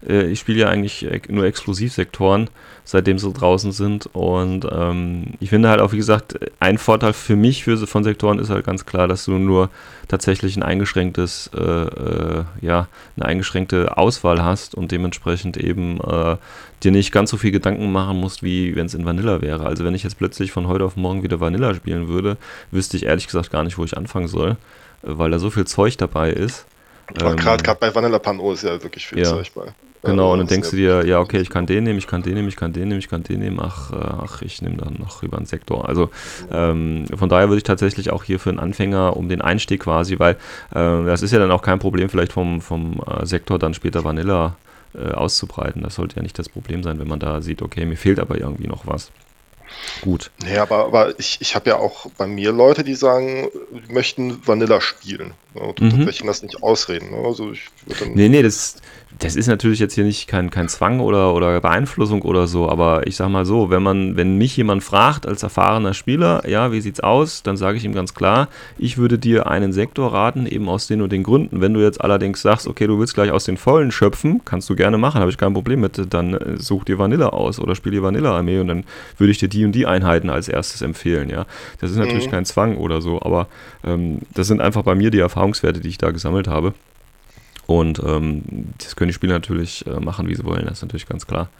[0.08, 2.48] äh, ich spiele ja eigentlich nur Exklusivsektoren,
[2.84, 4.08] seitdem sie draußen sind.
[4.14, 8.38] Und ähm, ich finde halt auch, wie gesagt, ein Vorteil für mich für, von Sektoren
[8.38, 9.68] ist halt ganz klar, dass du nur
[10.08, 16.38] tatsächlich ein eingeschränktes, äh, äh, ja, eine eingeschränkte Auswahl hast und dementsprechend eben äh,
[16.82, 19.66] dir nicht ganz so viel Gedanken machen musst, wie wenn es in Vanilla wäre.
[19.66, 22.38] Also wenn ich jetzt plötzlich von heute auf morgen wieder Vanilla spielen würde,
[22.70, 24.56] wüsste ich ehrlich gesagt gar nicht, wo ich anfangen soll,
[25.02, 26.66] weil da so viel Zeug dabei ist.
[27.20, 29.24] Ähm, Gerade bei Vanilla Pan O ist ja wirklich viel ja.
[29.24, 29.72] Zeug bei.
[30.02, 32.22] Genau, und dann Also, denkst du dir, ja, okay, ich kann den nehmen, ich kann
[32.22, 34.76] den nehmen, ich kann den nehmen, ich kann den nehmen, ach, äh, ach ich nehme
[34.76, 35.88] dann noch über einen Sektor.
[35.88, 36.10] Also
[36.52, 40.18] ähm, von daher würde ich tatsächlich auch hier für einen Anfänger um den Einstieg quasi,
[40.18, 40.34] weil
[40.70, 44.04] äh, das ist ja dann auch kein Problem, vielleicht vom, vom äh, Sektor dann später
[44.04, 44.54] Vanilla
[44.94, 45.82] äh, auszubreiten.
[45.82, 48.38] Das sollte ja nicht das Problem sein, wenn man da sieht, okay, mir fehlt aber
[48.38, 49.10] irgendwie noch was.
[50.00, 50.30] Gut.
[50.42, 54.46] Nee, aber, aber ich, ich habe ja auch bei mir Leute, die sagen, die möchten
[54.46, 55.34] Vanilla spielen.
[55.54, 55.60] Ne?
[55.60, 55.90] Und Mhm.
[56.26, 57.10] das nicht ausreden.
[57.10, 57.18] Ne?
[57.26, 58.12] Also ich dann.
[58.14, 58.76] Nee, nee, das,
[59.20, 63.06] das ist natürlich jetzt hier nicht kein, kein Zwang oder, oder Beeinflussung oder so, aber
[63.06, 66.80] ich sag mal so, wenn man, wenn mich jemand fragt als erfahrener Spieler, ja, wie
[66.80, 70.68] sieht's aus, dann sage ich ihm ganz klar, ich würde dir einen Sektor raten, eben
[70.68, 71.60] aus den und den Gründen.
[71.60, 74.76] Wenn du jetzt allerdings sagst, okay, du willst gleich aus den Vollen schöpfen, kannst du
[74.76, 77.92] gerne machen, habe ich kein Problem mit, dann äh, such dir Vanilla aus oder spiel
[77.92, 78.84] dir Vanilla-Armee und dann
[79.16, 81.44] würde ich dir die und die Einheiten als erstes empfehlen, ja.
[81.80, 82.30] Das ist natürlich Mhm.
[82.30, 83.48] kein Zwang oder so, aber
[83.84, 86.72] ähm, das sind einfach bei mir die Erfahrungswerte, die ich da gesammelt habe.
[87.68, 91.06] Und ähm, das können die Spieler natürlich äh, machen, wie sie wollen, das ist natürlich
[91.06, 91.50] ganz klar.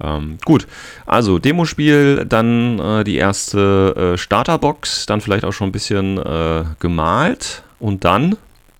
[0.00, 0.68] Ähm, gut,
[1.04, 6.62] also Demospiel, dann äh, die erste äh, Starterbox, dann vielleicht auch schon ein bisschen äh,
[6.78, 8.36] gemalt und dann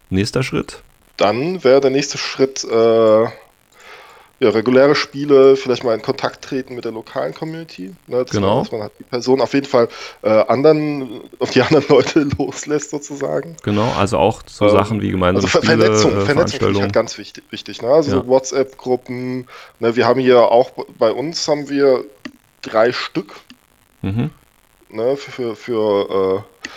[0.08, 0.84] nächster Schritt.
[1.16, 3.26] Dann wäre der nächste Schritt, äh,
[4.40, 7.94] ja, reguläre Spiele, vielleicht mal in Kontakt treten mit der lokalen Community.
[8.06, 8.54] Ne, dass Genau.
[8.54, 9.88] Man, dass man halt die Person auf jeden Fall
[10.22, 13.56] äh, anderen, auf die anderen Leute loslässt, sozusagen.
[13.64, 16.74] Genau, also auch so Ähm, Sachen wie gemeinsame Also Ver Spiele, Vernetzung, äh, Vernetzung finde
[16.76, 17.44] ich halt ganz wichtig.
[17.50, 17.88] wichtig ne?
[17.88, 18.16] Also Ja.
[18.22, 19.48] so WhatsApp-Gruppen.
[19.80, 22.04] Ne, wir haben hier auch bei uns haben wir
[22.62, 23.34] drei Stück
[24.02, 24.30] Mhm.
[24.90, 26.68] ne, für, für, für, äh,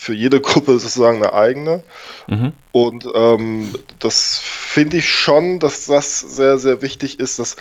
[0.00, 1.82] für jede Gruppe sozusagen eine eigene.
[2.26, 2.54] Mhm.
[2.72, 7.56] Und ähm, das finde ich schon, dass das sehr, sehr wichtig ist, dass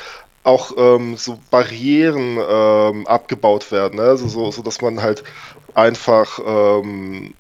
[0.46, 3.98] auch ähm, so Barrieren ähm, abgebaut werden.
[3.98, 4.04] Ne?
[4.04, 5.26] Also so, so, dass man halt
[5.74, 7.34] einfach, ähm,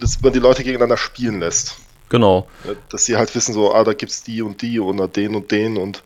[0.00, 1.76] dass man die Leute gegeneinander spielen lässt.
[2.08, 2.48] Genau.
[2.88, 5.76] Dass sie halt wissen, so, ah, da gibt's die und die oder den und den
[5.76, 6.02] und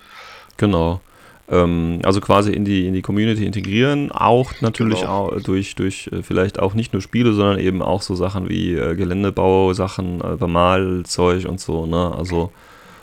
[0.56, 1.00] Genau.
[1.46, 5.28] Ähm, also quasi in die, in die Community integrieren, auch natürlich Genau.
[5.28, 8.74] auch durch, durch äh, vielleicht auch nicht nur Spiele, sondern eben auch so Sachen wie
[8.74, 12.14] äh, Geländebau, Sachen, äh, Bemalzeug und so, ne?
[12.16, 12.50] Also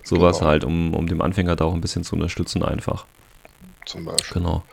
[0.04, 0.50] sowas Genau.
[0.50, 3.06] halt, um, um dem Anfänger da auch ein bisschen zu unterstützen einfach.
[3.86, 4.42] Zum Beispiel.
[4.42, 4.64] Genau.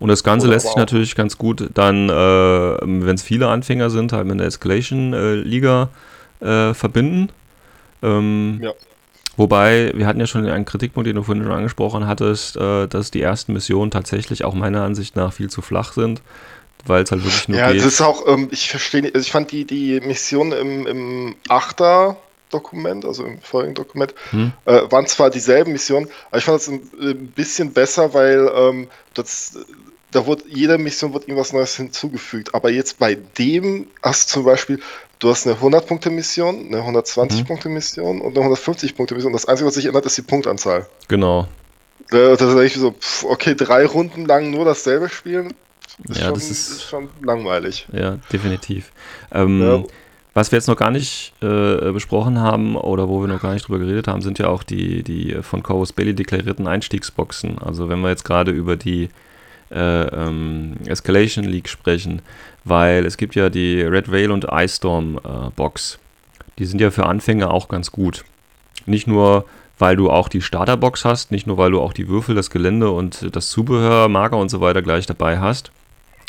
[0.00, 3.88] Und das Ganze Oder lässt sich natürlich ganz gut dann, äh, wenn es viele Anfänger
[3.88, 5.88] sind, halt mit der Escalation-Liga
[6.40, 7.30] äh, verbinden.
[8.02, 8.72] Ähm, Ja.
[9.36, 13.10] Wobei, wir hatten ja schon einen Kritikpunkt, den du vorhin schon angesprochen hattest, äh, dass
[13.10, 16.22] die ersten Missionen tatsächlich auch meiner Ansicht nach viel zu flach sind,
[16.86, 17.80] weil es halt wirklich nur Ja, geht.
[17.80, 22.16] das ist auch, ähm, ich verstehe also ich fand die, die Mission im, im Achter
[22.50, 24.52] Dokument, also im vorigen Dokument, Hm?
[24.66, 28.86] äh, waren zwar dieselben Missionen, aber ich fand das ein, ein bisschen besser, weil ähm,
[29.14, 29.58] das,
[30.12, 32.54] da wurde jeder Mission wird irgendwas Neues hinzugefügt.
[32.54, 34.78] Aber jetzt bei dem hast du zum Beispiel,
[35.18, 36.96] du hast eine 100-Punkte-Mission, eine Mhm.
[36.96, 39.32] 120-Punkte-Mission und eine 150-Punkte-Mission.
[39.32, 40.86] Das Einzige, was sich ändert, ist die Punktanzahl.
[41.08, 41.42] Genau.
[42.10, 45.54] Äh, Das ist eigentlich so, pff, okay, drei Runden lang nur dasselbe spielen,
[46.08, 47.86] ist, Ja, schon, das ist- ist schon langweilig.
[47.92, 48.92] Ja, definitiv.
[49.32, 49.82] Ähm, Ja.
[50.36, 53.68] Was wir jetzt noch gar nicht äh, besprochen haben oder wo wir noch gar nicht
[53.68, 57.58] drüber geredet haben, sind ja auch die, die von Corvus Belli deklarierten Einstiegsboxen.
[57.60, 59.10] Also wenn wir jetzt gerade über die
[59.70, 62.20] äh, ähm, Escalation League sprechen,
[62.64, 65.98] weil es gibt ja die Red Veil und Ice Storm äh, Box.
[66.58, 68.24] Die sind ja für Anfänger auch ganz gut.
[68.86, 69.44] Nicht nur,
[69.78, 72.90] weil du auch die Starterbox hast, nicht nur, weil du auch die Würfel, das Gelände
[72.90, 75.72] und das Zubehör, Marker und so weiter gleich dabei hast,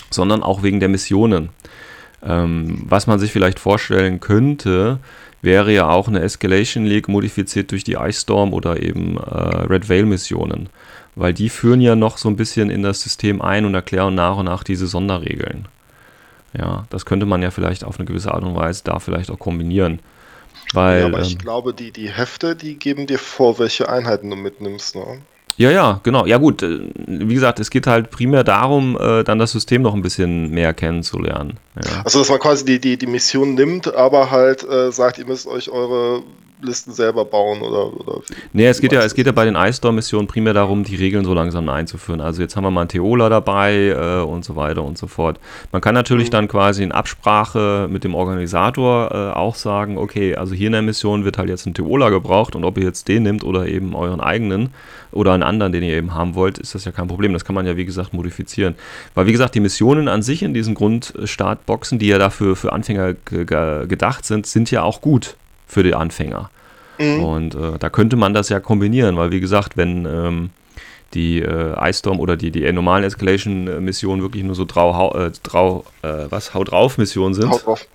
[0.09, 1.49] sondern auch wegen der Missionen.
[2.23, 4.99] Ähm, was man sich vielleicht vorstellen könnte,
[5.41, 9.87] wäre ja auch eine Escalation League modifiziert durch die Ice Storm oder eben äh, Red
[9.89, 10.69] Veil Missionen.
[11.15, 14.37] Weil die führen ja noch so ein bisschen in das System ein und erklären nach
[14.37, 15.67] und nach diese Sonderregeln.
[16.57, 19.39] Ja, das könnte man ja vielleicht auf eine gewisse Art und Weise da vielleicht auch
[19.39, 19.99] kombinieren.
[20.73, 24.29] Weil, ja, aber ich ähm, glaube, die, die Hefte, die geben dir vor, welche Einheiten
[24.29, 24.95] du mitnimmst.
[24.95, 25.21] Ne?
[25.57, 26.25] Ja, ja, genau.
[26.25, 29.93] Ja gut, äh, wie gesagt, es geht halt primär darum, äh, dann das System noch
[29.93, 31.57] ein bisschen mehr kennenzulernen.
[31.75, 32.01] Ja.
[32.03, 35.47] Also, dass man quasi die, die, die Mission nimmt, aber halt äh, sagt, ihr müsst
[35.47, 36.23] euch eure
[36.61, 37.93] Listen selber bauen oder.
[37.99, 38.21] oder
[38.53, 41.25] Nee, es geht ja, es geht ja bei den Ice Missionen primär darum, die Regeln
[41.25, 42.21] so langsam einzuführen.
[42.21, 45.39] Also jetzt haben wir mal einen Theola dabei äh, und so weiter und so fort.
[45.71, 46.31] Man kann natürlich Mhm.
[46.31, 50.81] dann quasi in Absprache mit dem Organisator äh, auch sagen, okay, also hier in der
[50.81, 53.95] Mission wird halt jetzt ein Theola gebraucht und ob ihr jetzt den nimmt oder eben
[53.95, 54.69] euren eigenen
[55.11, 57.33] oder einen anderen, den ihr eben haben wollt, ist das ja kein Problem.
[57.33, 58.75] Das kann man ja, wie gesagt, modifizieren.
[59.13, 63.13] Weil, wie gesagt, die Missionen an sich in diesen Grundstartboxen, die ja dafür für Anfänger
[63.13, 65.35] ge ge gedacht sind, sind ja auch gut
[65.67, 66.49] für die Anfänger.
[66.97, 67.23] Mhm.
[67.23, 70.49] Und äh, da könnte man das ja kombinieren, weil wie gesagt, wenn ähm,
[71.13, 75.31] die äh, Ice Storm oder die, die normalen Escalation-Missionen wirklich nur so Drau, hau, äh,
[75.43, 77.87] Drau, äh, was, Haut drauf Missionen sind, drauf.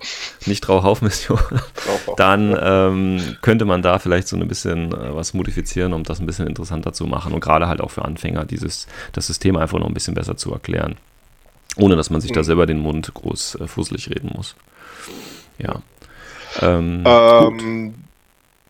[0.45, 2.15] nicht Drau Hauf Missionen, drauf, drauf.
[2.15, 6.25] dann ähm, könnte man da vielleicht so ein bisschen äh, was modifizieren, um das ein
[6.25, 9.87] bisschen interessanter zu machen und gerade halt auch für Anfänger dieses, das System einfach noch
[9.87, 10.95] ein bisschen besser zu erklären.
[11.77, 12.45] Ohne dass man sich da Mhm.
[12.45, 14.55] selber den Mund groß äh, fusselig reden muss.
[15.59, 15.81] Ja.
[16.61, 17.03] Ähm.
[17.05, 17.93] Ähm,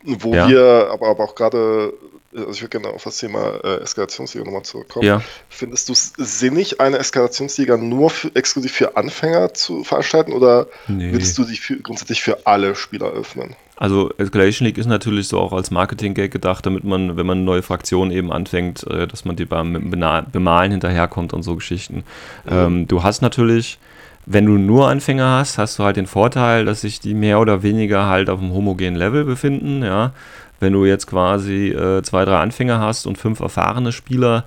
[0.03, 0.47] wo Ja.
[0.49, 1.93] wir aber, aber auch gerade,
[2.35, 5.05] also ich würde gerne auf das Thema äh, Eskalationsliga nochmal zurückkommen.
[5.05, 5.21] Ja.
[5.49, 11.11] Findest du es sinnig, eine Eskalationsliga nur für, exklusiv für Anfänger zu veranstalten oder Nee.
[11.11, 13.55] würdest du die für, grundsätzlich für alle Spieler öffnen?
[13.77, 17.45] Also Escalation League ist natürlich so auch als Marketing-Gag gedacht, damit man, wenn man eine
[17.45, 22.03] neue Fraktion eben anfängt, äh, dass man die beim Bemalen hinterherkommt und so Geschichten.
[22.49, 23.79] Ähm, du hast natürlich,
[24.25, 27.63] wenn du nur Anfänger hast, hast du halt den Vorteil, dass sich die mehr oder
[27.63, 30.11] weniger halt auf einem homogenen Level befinden, ja.
[30.59, 34.43] Wenn du jetzt quasi äh, zwei, drei Anfänger hast und fünf erfahrene Spieler,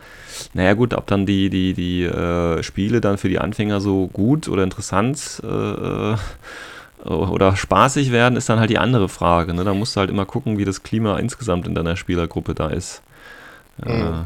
[0.53, 4.49] naja gut, ob dann die, die, die äh, Spiele dann für die Anfänger so gut
[4.49, 6.17] oder interessant äh, äh,
[7.05, 9.55] oder spaßig werden, ist dann halt die andere Frage.
[9.55, 9.65] Ne?
[9.65, 13.03] Da musst du halt immer gucken, wie das Klima insgesamt in deiner Spielergruppe da ist.
[13.85, 14.25] Äh, Mhm.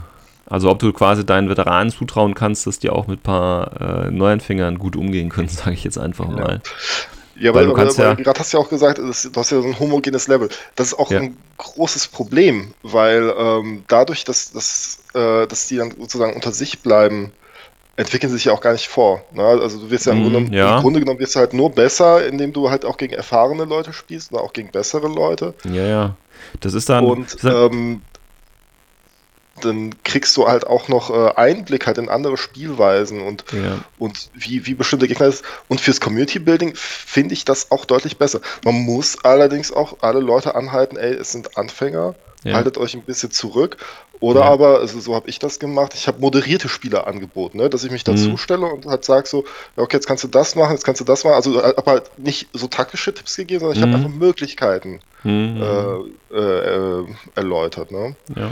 [0.48, 4.10] Also ob du quasi deinen Veteranen zutrauen kannst, dass die auch mit ein paar äh,
[4.10, 6.60] Neuanfängern gut umgehen können, sage ich jetzt einfach mal.
[7.40, 9.50] Ja, Weil weil, du kannst aber ja- gerade hast ja auch gesagt, das, du hast
[9.52, 10.48] ja so ein homogenes Level.
[10.74, 11.20] Das ist auch Ja.
[11.20, 16.80] ein großes Problem, weil ähm, dadurch, dass, dass, äh, dass die dann sozusagen unter sich
[16.80, 17.30] bleiben,
[17.96, 19.22] entwickeln sie sich ja auch gar nicht vor.
[19.32, 19.42] Ne?
[19.44, 20.76] Also du wirst ja, im, Mhm, Grunde, ja.
[20.76, 23.92] im Grunde genommen wirst du halt nur besser, indem du halt auch gegen erfahrene Leute
[23.92, 25.54] spielst oder auch gegen bessere Leute.
[25.64, 26.16] Ja, ja.
[26.60, 27.04] Das ist dann.
[27.04, 28.02] Und das ist dann ähm,
[29.64, 33.78] dann kriegst du halt auch noch äh, Einblick halt in andere Spielweisen und ja.
[33.98, 35.44] und wie, wie bestimmte Gegner ist.
[35.68, 38.40] Und fürs Community Building finde ich das auch deutlich besser.
[38.64, 42.54] Man muss allerdings auch alle Leute anhalten, ey, es sind Anfänger, Ja.
[42.54, 43.76] haltet euch ein bisschen zurück.
[44.20, 44.46] Oder Ja.
[44.46, 47.92] aber, also so habe ich das gemacht, ich habe moderierte Spieler angeboten, ne, dass ich
[47.92, 48.36] mich dazu Mhm.
[48.38, 49.44] stelle und halt sage so,
[49.76, 51.34] okay, jetzt kannst du das machen, jetzt kannst du das machen.
[51.34, 53.92] Also äh, aber halt nicht so taktische Tipps gegeben, sondern ich Mhm.
[53.94, 55.62] habe einfach Möglichkeiten Mhm.
[56.32, 57.06] äh, äh, äh,
[57.36, 57.92] erläutert.
[57.92, 58.16] Ne?
[58.36, 58.50] ja.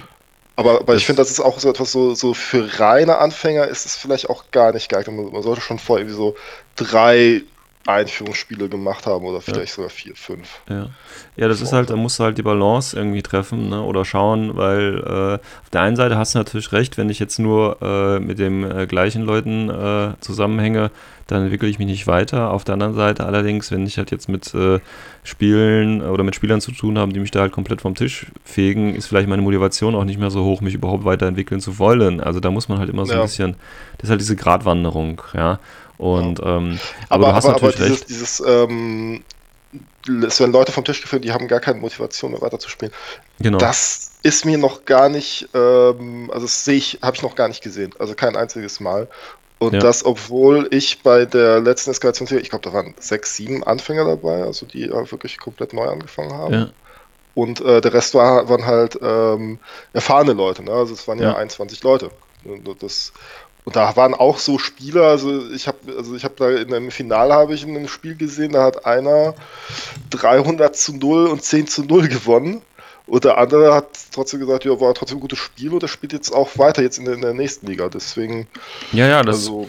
[0.56, 3.84] Aber, aber ich finde, das ist auch so etwas so, so für reine Anfänger ist
[3.84, 5.14] es vielleicht auch gar nicht geeignet.
[5.14, 6.34] Man, man sollte schon vorher irgendwie so
[6.76, 7.42] drei
[7.86, 9.74] Einführungsspiele gemacht haben oder vielleicht ja.
[9.76, 10.60] sogar vier, fünf.
[10.68, 10.90] Ja,
[11.36, 13.82] ja das ist halt, da musst du halt die Balance irgendwie treffen ne?
[13.82, 17.38] oder schauen, weil äh, auf der einen Seite hast du natürlich recht, wenn ich jetzt
[17.38, 20.90] nur äh, mit den äh, gleichen Leuten äh, zusammenhänge,
[21.26, 22.52] dann entwickle ich mich nicht weiter.
[22.52, 24.78] Auf der anderen Seite allerdings, wenn ich halt jetzt mit äh,
[25.24, 28.94] Spielen oder mit Spielern zu tun habe, die mich da halt komplett vom Tisch fegen,
[28.94, 32.20] ist vielleicht meine Motivation auch nicht mehr so hoch, mich überhaupt weiterentwickeln zu wollen.
[32.20, 33.20] Also da muss man halt immer so ja.
[33.20, 33.56] ein bisschen,
[33.98, 35.58] das ist halt diese Gratwanderung, ja.
[35.98, 36.56] Und, ja.
[36.56, 36.78] ähm,
[37.08, 39.24] aber, aber, du hast aber, natürlich aber dieses, dieses ähm,
[40.26, 42.94] es werden Leute vom Tisch geführt, die haben gar keine Motivation mehr weiterzuspielen.
[43.40, 43.58] Genau.
[43.58, 47.48] Das ist mir noch gar nicht, ähm, also das sehe ich, habe ich noch gar
[47.48, 47.92] nicht gesehen.
[47.98, 49.08] Also kein einziges Mal.
[49.58, 49.80] Und ja.
[49.80, 54.42] das, obwohl ich bei der letzten Eskalation, ich glaube, da waren sechs, sieben Anfänger dabei,
[54.42, 56.54] also die äh, wirklich komplett neu angefangen haben.
[56.54, 56.68] Ja.
[57.34, 59.58] Und äh, der Rest war, waren halt ähm,
[59.92, 60.72] erfahrene Leute, ne?
[60.72, 62.10] also es waren ja, ja 21 Leute.
[62.78, 63.12] Das,
[63.66, 67.34] und da waren auch so Spieler, also ich habe also ich da in einem Finale
[67.34, 69.34] habe ich ein Spiel gesehen, da hat einer
[70.10, 72.62] 300 zu 0 und 10 zu 0 gewonnen.
[73.08, 76.12] Und der andere hat trotzdem gesagt, ja, war trotzdem ein gutes Spiel und er spielt
[76.12, 77.88] jetzt auch weiter jetzt in der, in der nächsten Liga.
[77.88, 78.46] Deswegen.
[78.92, 79.36] Ja, ja, das.
[79.36, 79.66] Also,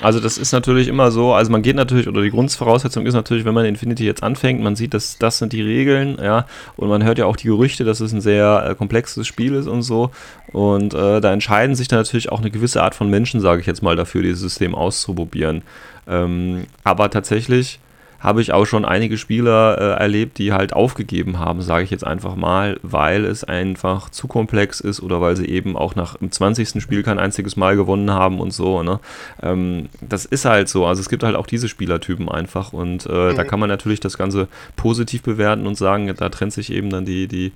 [0.00, 3.44] also das ist natürlich immer so, also man geht natürlich, oder die Grundvoraussetzung ist natürlich,
[3.44, 7.04] wenn man Infinity jetzt anfängt, man sieht, dass das sind die Regeln, ja, und man
[7.04, 10.10] hört ja auch die Gerüchte, dass es ein sehr äh, komplexes Spiel ist und so.
[10.52, 13.66] Und äh, da entscheiden sich dann natürlich auch eine gewisse Art von Menschen, sage ich
[13.66, 15.62] jetzt mal, dafür, dieses System auszuprobieren.
[16.06, 17.78] Ähm, aber tatsächlich
[18.24, 22.06] habe ich auch schon einige Spieler äh, erlebt, die halt aufgegeben haben, sage ich jetzt
[22.06, 26.32] einfach mal, weil es einfach zu komplex ist oder weil sie eben auch nach dem
[26.32, 26.82] 20.
[26.82, 28.82] Spiel kein einziges Mal gewonnen haben und so.
[28.82, 28.98] Ne?
[29.42, 30.86] Ähm, das ist halt so.
[30.86, 33.36] Also es gibt halt auch diese Spielertypen einfach und äh, mhm.
[33.36, 37.04] da kann man natürlich das Ganze positiv bewerten und sagen, da trennt sich eben dann
[37.04, 37.52] die, die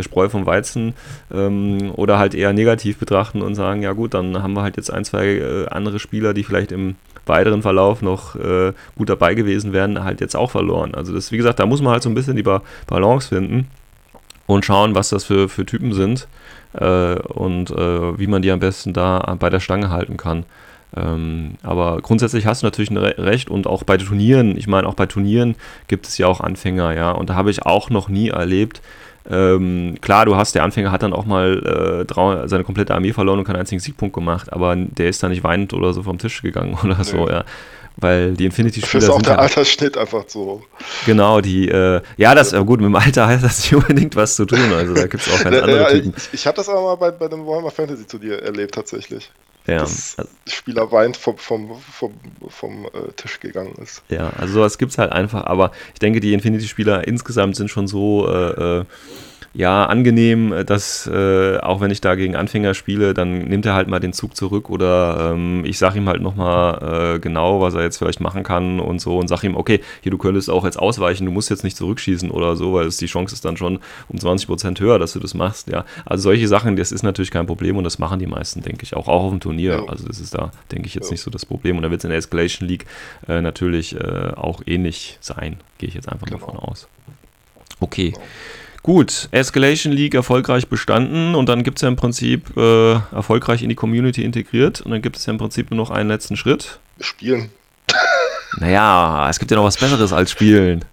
[0.00, 0.94] Spreu vom Weizen
[1.30, 4.90] ähm, oder halt eher negativ betrachten und sagen, ja gut, dann haben wir halt jetzt
[4.90, 6.94] ein, zwei äh, andere Spieler, die vielleicht im
[7.26, 10.94] weiteren Verlauf noch äh, gut dabei gewesen wären, halt jetzt auch verloren.
[10.94, 13.68] Also das, wie gesagt, da muss man halt so ein bisschen die ba Balance finden
[14.46, 16.28] und schauen, was das für, für Typen sind
[16.74, 20.44] äh, und äh, wie man die am besten da bei der Stange halten kann.
[20.96, 24.86] Ähm, aber grundsätzlich hast du natürlich ein Re recht und auch bei Turnieren, ich meine,
[24.86, 25.56] auch bei Turnieren
[25.88, 28.80] gibt es ja auch Anfänger, ja, und da habe ich auch noch nie erlebt,
[29.30, 33.38] ähm, klar, du hast, der Anfänger hat dann auch mal äh, seine komplette Armee verloren
[33.38, 36.42] und keinen einzigen Siegpunkt gemacht, aber der ist da nicht weinend oder so vom Tisch
[36.42, 37.04] gegangen oder nee.
[37.04, 37.44] so, ja.
[37.98, 39.00] Weil die Infinity-Spieler.
[39.00, 40.62] Das ist auch der ja, Altersschnitt einfach so.
[41.06, 44.36] Genau, die, äh, ja, das, äh, gut, mit dem Alter hat das nicht unbedingt was
[44.36, 46.12] zu tun, also da gibt es auch keine andere Typen.
[46.14, 49.30] Ich, ich habe das aber mal bei, bei dem Warhammer Fantasy Turnier erlebt, tatsächlich.
[49.66, 49.78] Ja.
[49.78, 52.12] Dass Spieler weint vom, vom, vom,
[52.48, 54.02] vom äh, Tisch gegangen ist.
[54.08, 57.88] Ja, also sowas gibt es halt einfach, aber ich denke, die Infinity-Spieler insgesamt sind schon
[57.88, 58.84] so äh, äh
[59.56, 63.72] ja, angenehm, äh, dass äh, auch wenn ich da gegen Anfänger spiele, dann nimmt er
[63.72, 67.72] halt mal den Zug zurück oder ähm, ich sage ihm halt nochmal äh, genau, was
[67.72, 70.66] er jetzt vielleicht machen kann und so und sage ihm, okay, hier, du könntest auch
[70.66, 73.56] jetzt ausweichen, du musst jetzt nicht zurückschießen oder so, weil es die Chance ist dann
[73.56, 73.78] schon
[74.08, 75.86] um 20% höher, dass du das machst, ja.
[76.04, 78.94] Also solche Sachen, das ist natürlich kein Problem und das machen die meisten, denke ich,
[78.94, 79.76] auch, auch auf dem Turnier.
[79.76, 79.88] Ja.
[79.88, 81.12] Also das ist da, denke ich, jetzt ja.
[81.12, 82.84] nicht so das Problem und da wird es in der Escalation League
[83.26, 86.40] äh, natürlich äh, auch ähnlich sein, gehe ich jetzt einfach genau.
[86.40, 86.88] davon aus.
[87.80, 88.10] Okay.
[88.10, 88.24] Genau.
[88.86, 93.68] Gut, Escalation League erfolgreich bestanden und dann gibt es ja im Prinzip äh, erfolgreich in
[93.68, 96.78] die Community integriert und dann gibt es ja im Prinzip nur noch einen letzten Schritt.
[97.00, 97.50] Spielen.
[98.58, 100.84] Naja, es gibt ja noch was Besseres als Spielen.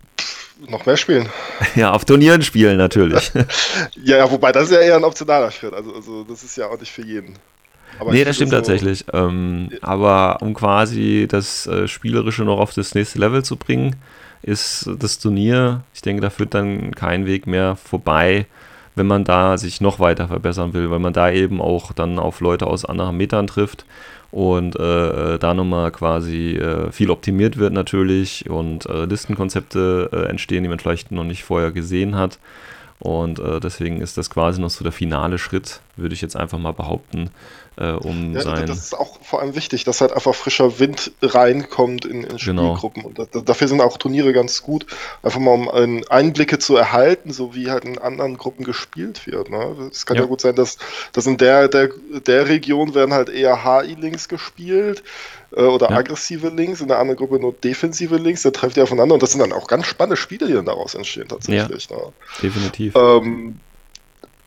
[0.68, 1.30] Noch mehr spielen.
[1.76, 3.32] Ja, auf Turnieren spielen natürlich.
[4.04, 5.76] ja, ja, wobei das ist ja eher ein optionaler Schritt.
[5.76, 7.36] Also, also das ist ja auch nicht für jeden.
[8.00, 9.06] Aber nee, das stimmt so tatsächlich.
[9.14, 13.98] Ähm, aber um quasi das äh, Spielerische noch auf das nächste Level zu bringen,
[14.44, 18.46] ist das Turnier, ich denke, da führt dann kein Weg mehr vorbei,
[18.96, 22.42] wenn man da sich noch weiter verbessern will, weil man da eben auch dann auf
[22.42, 23.86] Leute aus anderen Metern trifft
[24.32, 30.64] und äh, da nochmal quasi äh, viel optimiert wird natürlich und äh, Listenkonzepte äh, entstehen,
[30.64, 32.40] die man vielleicht noch nicht vorher gesehen hat.
[33.00, 36.58] Und äh, deswegen ist das quasi noch so der finale Schritt, würde ich jetzt einfach
[36.58, 37.32] mal behaupten,
[37.78, 38.68] äh, um ja, sein.
[38.68, 42.76] Das ist auch vor allem wichtig, dass halt einfach frischer Wind reinkommt in, in genau.
[42.76, 43.04] Spielgruppen.
[43.04, 43.22] Genau.
[43.22, 44.86] Und da, dafür sind auch Turniere ganz gut,
[45.24, 49.50] einfach mal um Einblicke zu erhalten, so wie halt in anderen Gruppen gespielt wird.
[49.50, 49.90] Ne?
[49.92, 50.24] Es kann ja.
[50.24, 50.28] ja.
[50.28, 50.78] gut sein, dass,
[51.14, 51.90] dass in der, der,
[52.26, 55.04] der Region werden halt eher HI-Links gespielt
[55.56, 55.98] äh, oder ja.
[55.98, 59.32] aggressive Links, in der anderen Gruppe nur defensive Links, da trefft ihr aufeinander und das
[59.32, 61.90] sind dann auch ganz spannende Spiele, die dann daraus entstehen tatsächlich.
[61.90, 62.04] Ja, ne?
[62.42, 62.96] definitiv.
[62.96, 63.60] Ähm,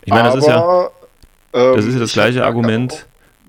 [0.04, 0.90] ich meine, das ist ja
[1.56, 3.06] das ist ja das gleiche Argument,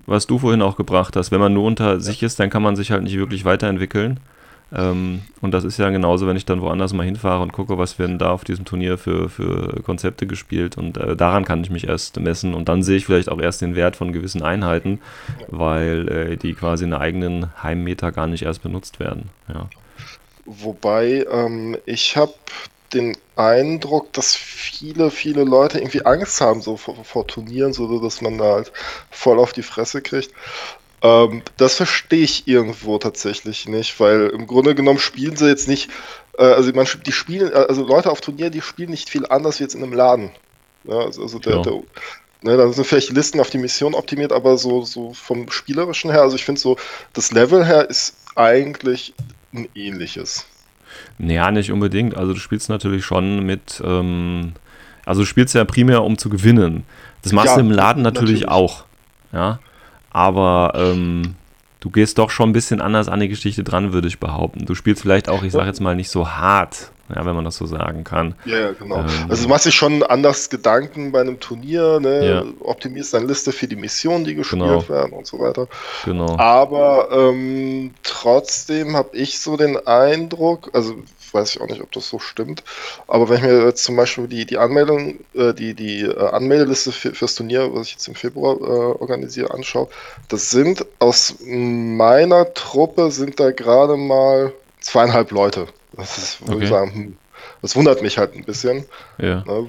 [0.07, 1.31] was du vorhin auch gebracht hast.
[1.31, 1.99] Wenn man nur unter ja.
[1.99, 4.19] sich ist, dann kann man sich halt nicht wirklich weiterentwickeln.
[4.75, 7.99] Ähm, und das ist ja genauso, wenn ich dann woanders mal hinfahre und gucke, was
[7.99, 10.77] werden da auf diesem Turnier für, für Konzepte gespielt.
[10.77, 12.53] Und äh, daran kann ich mich erst messen.
[12.53, 14.99] Und dann sehe ich vielleicht auch erst den Wert von gewissen Einheiten,
[15.47, 19.29] weil äh, die quasi in der eigenen Heimmeter gar nicht erst benutzt werden.
[19.47, 19.69] Ja.
[20.45, 22.33] Wobei ähm, ich habe
[22.93, 28.21] den Eindruck, dass viele, viele Leute irgendwie Angst haben so vor, vor Turnieren, so dass
[28.21, 28.71] man da halt
[29.11, 30.31] voll auf die Fresse kriegt.
[31.01, 35.89] Ähm, das verstehe ich irgendwo tatsächlich nicht, weil im Grunde genommen spielen sie jetzt nicht,
[36.37, 39.63] äh, also man, die spielen, also Leute auf Turnieren, die spielen nicht viel anders wie
[39.63, 40.31] jetzt in einem Laden.
[40.85, 41.61] Ja, also, also der, ja.
[41.61, 41.83] der
[42.43, 46.21] Ne, da sind vielleicht Listen auf die Mission optimiert, aber so, so vom Spielerischen her,
[46.21, 46.77] also ich finde so,
[47.13, 49.15] das Level her ist eigentlich
[49.53, 50.45] ein ähnliches.
[51.17, 52.15] Naja, nicht unbedingt.
[52.15, 54.53] Also du spielst natürlich schon mit, ähm,
[55.05, 56.83] also du spielst ja primär, um zu gewinnen.
[57.23, 58.85] Das machst ja, du im Laden natürlich, natürlich, auch.
[59.33, 59.59] Ja.
[60.11, 61.35] Aber ähm,
[61.79, 64.65] du gehst doch schon ein bisschen anders an die Geschichte dran, würde ich behaupten.
[64.65, 67.55] Du spielst vielleicht auch, ich sage jetzt mal, nicht so hart, ja, wenn man das
[67.55, 68.35] so sagen kann.
[68.45, 68.97] Ja, ja genau.
[68.97, 72.27] Ähm, also du machst dir schon anders Gedanken bei einem Turnier, ne?
[72.27, 72.43] Ja.
[72.59, 74.89] optimierst deine Liste für die Missionen, die gespielt genau.
[74.89, 75.67] werden und so weiter.
[76.05, 76.37] Genau.
[76.37, 80.95] Aber ähm, trotzdem habe ich so den Eindruck, also
[81.31, 82.63] weiß ich auch nicht, ob das so stimmt.
[83.07, 86.91] Aber wenn ich mir jetzt zum Beispiel die, die Anmeldung, äh, die, die äh, Anmeldeliste
[86.91, 89.87] für, fürs Turnier, was ich jetzt im Februar äh, organisiere, anschaue,
[90.29, 95.67] das sind aus meiner Truppe sind da gerade mal zweieinhalb Leute.
[95.93, 96.63] Das ist, okay.
[96.63, 97.17] ich sagen,
[97.61, 98.85] das wundert mich halt ein bisschen.
[99.17, 99.43] Ja.
[99.45, 99.67] Ne?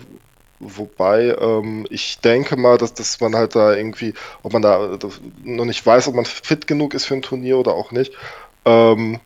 [0.60, 4.98] Wobei ähm, ich denke mal, dass, dass man halt da irgendwie, ob man da
[5.44, 8.12] noch nicht weiß, ob man fit genug ist für ein Turnier oder auch nicht,
[8.64, 9.20] ähm,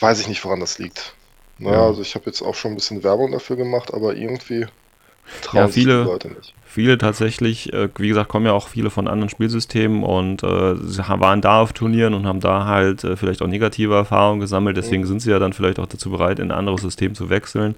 [0.00, 1.14] weiß ich nicht, woran das liegt.
[1.58, 1.86] Naja, ja.
[1.86, 4.66] also ich habe jetzt auch schon ein bisschen Werbung dafür gemacht, aber irgendwie
[5.42, 6.54] trauen ja, viele, die Leute nicht.
[6.78, 11.02] Viele tatsächlich, äh, wie gesagt, kommen ja auch viele von anderen Spielsystemen und äh, sie
[11.08, 14.76] waren da auf Turnieren und haben da halt äh, vielleicht auch negative Erfahrungen gesammelt.
[14.76, 17.74] Deswegen sind sie ja dann vielleicht auch dazu bereit, in ein anderes System zu wechseln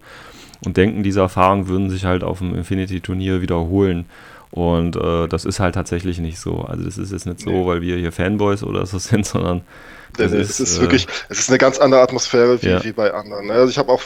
[0.67, 4.05] und denken, diese Erfahrungen würden sich halt auf dem Infinity-Turnier wiederholen.
[4.51, 6.61] Und äh, das ist halt tatsächlich nicht so.
[6.61, 9.63] Also das ist jetzt nicht so, weil wir hier Fanboys oder so sind, sondern
[10.17, 12.85] das es ist, ist äh, wirklich, es ist eine ganz andere Atmosphäre wie, ja.
[12.85, 13.47] wie bei anderen.
[13.47, 13.55] Ne?
[13.55, 14.03] Also ich habe auch,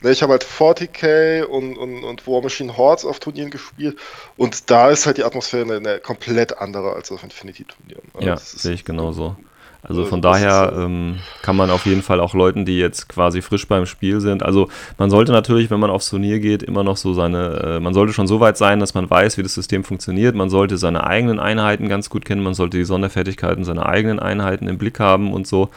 [0.00, 3.98] ne, ich habe halt 40k und, und, und War Machine Hordes auf Turnieren gespielt
[4.36, 8.10] und da ist halt die Atmosphäre eine, eine komplett andere als auf Infinity-Turnieren.
[8.18, 8.26] Ne?
[8.26, 9.36] Ja, sehe ich genauso.
[9.84, 13.42] Also, also von daher ähm, kann man auf jeden Fall auch Leuten, die jetzt quasi
[13.42, 14.68] frisch beim Spiel sind, also
[14.98, 18.12] man sollte natürlich, wenn man aufs Turnier geht, immer noch so seine, äh, man sollte
[18.12, 20.34] schon so weit sein, dass man weiß, wie das System funktioniert.
[20.34, 24.68] Man sollte seine eigenen Einheiten ganz gut kennen, man sollte die Sonderfertigkeiten seiner eigenen Einheiten
[24.68, 25.68] im Blick haben und so.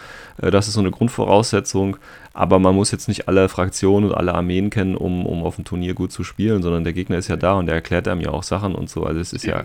[0.41, 1.97] Äh, das ist so eine Grundvoraussetzung.
[2.33, 5.65] Aber man muss jetzt nicht alle Fraktionen und alle Armeen kennen, um, um auf dem
[5.65, 8.29] Turnier gut zu spielen, sondern der Gegner ist ja da und der erklärt einem ja
[8.29, 9.05] auch Sachen und so.
[9.05, 9.63] Also es ist ja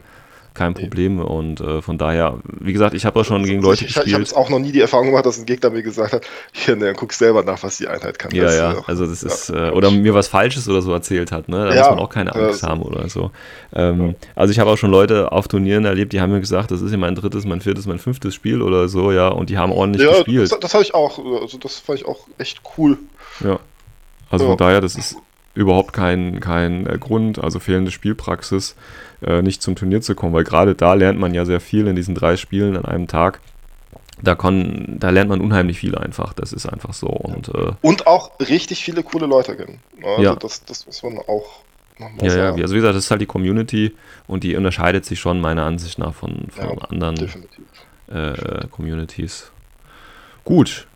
[0.55, 1.19] kein Problem.
[1.19, 4.07] Und äh, von daher, wie gesagt, ich habe auch schon gegen Leute ich, gespielt.
[4.07, 6.77] Ich habe auch noch nie die Erfahrung gemacht, dass ein Gegner mir gesagt hat, hier,
[6.77, 8.35] ne, guck selber nach, was die Einheit kann.
[8.35, 11.49] Ja, das, ja, also das ist, äh, oder mir was Falsches oder so erzählt hat,
[11.49, 11.67] ne?
[11.67, 13.31] Da ja, muss man auch keine Angst haben oder so.
[13.75, 14.15] Ähm, ja.
[14.35, 16.91] Also ich habe auch schon Leute auf Turnieren erlebt, die haben mir gesagt, das ist
[16.91, 20.07] ja mein drittes, mein viertes, mein fünftes Spiel oder so, ja, und die haben ordentlich
[20.07, 20.53] ja, gespielt.
[20.53, 22.99] Das, das habe ich auch, also das fand ich auch echt cool.
[23.41, 23.59] Ja.
[24.31, 25.17] Also von daher, das ist
[25.55, 28.77] überhaupt kein, kein äh, Grund, also fehlende Spielpraxis,
[29.23, 31.97] äh, nicht zum Turnier zu kommen, weil gerade da lernt man ja sehr viel in
[31.97, 33.41] diesen drei Spielen an einem Tag.
[34.23, 37.09] Da, kann, da lernt man unheimlich viel einfach, das ist einfach so.
[37.09, 39.81] Und, äh, und auch richtig viele coole Leute kennen.
[40.03, 40.37] Also ja.
[40.37, 41.63] das, das muss man auch
[41.99, 42.59] nochmal ja, sagen.
[42.59, 43.97] Ja, also wie gesagt, das ist halt die Community
[44.29, 47.17] und die unterscheidet sich schon meiner Ansicht nach von, von ja, anderen
[48.09, 49.51] äh, Communities.
[50.45, 50.87] Gut.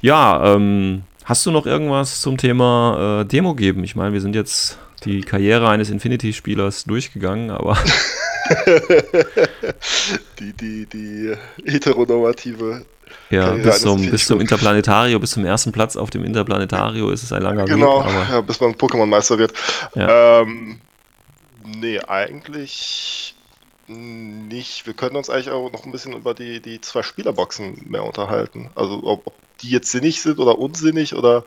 [0.00, 3.84] Ja, ähm, Hast du noch irgendwas zum Thema äh, Demo geben?
[3.84, 7.76] Ich meine, wir sind jetzt die Karriere eines Infinity-Spielers durchgegangen, aber.
[10.38, 12.84] die, die, die heteronormative.
[13.30, 17.32] Ja, bis zum, bis zum Interplanetario, bis zum ersten Platz auf dem Interplanetario ist es
[17.32, 18.08] ein langer genau, Weg.
[18.08, 19.52] Genau, ja, bis man Pokémon-Meister wird.
[19.94, 20.40] Ja.
[20.40, 20.80] Ähm,
[21.64, 23.34] nee, eigentlich
[23.88, 24.86] nicht.
[24.86, 28.70] Wir können uns eigentlich auch noch ein bisschen über die, die zwei Spielerboxen mehr unterhalten.
[28.74, 31.44] Also ob, ob die jetzt sinnig sind oder unsinnig oder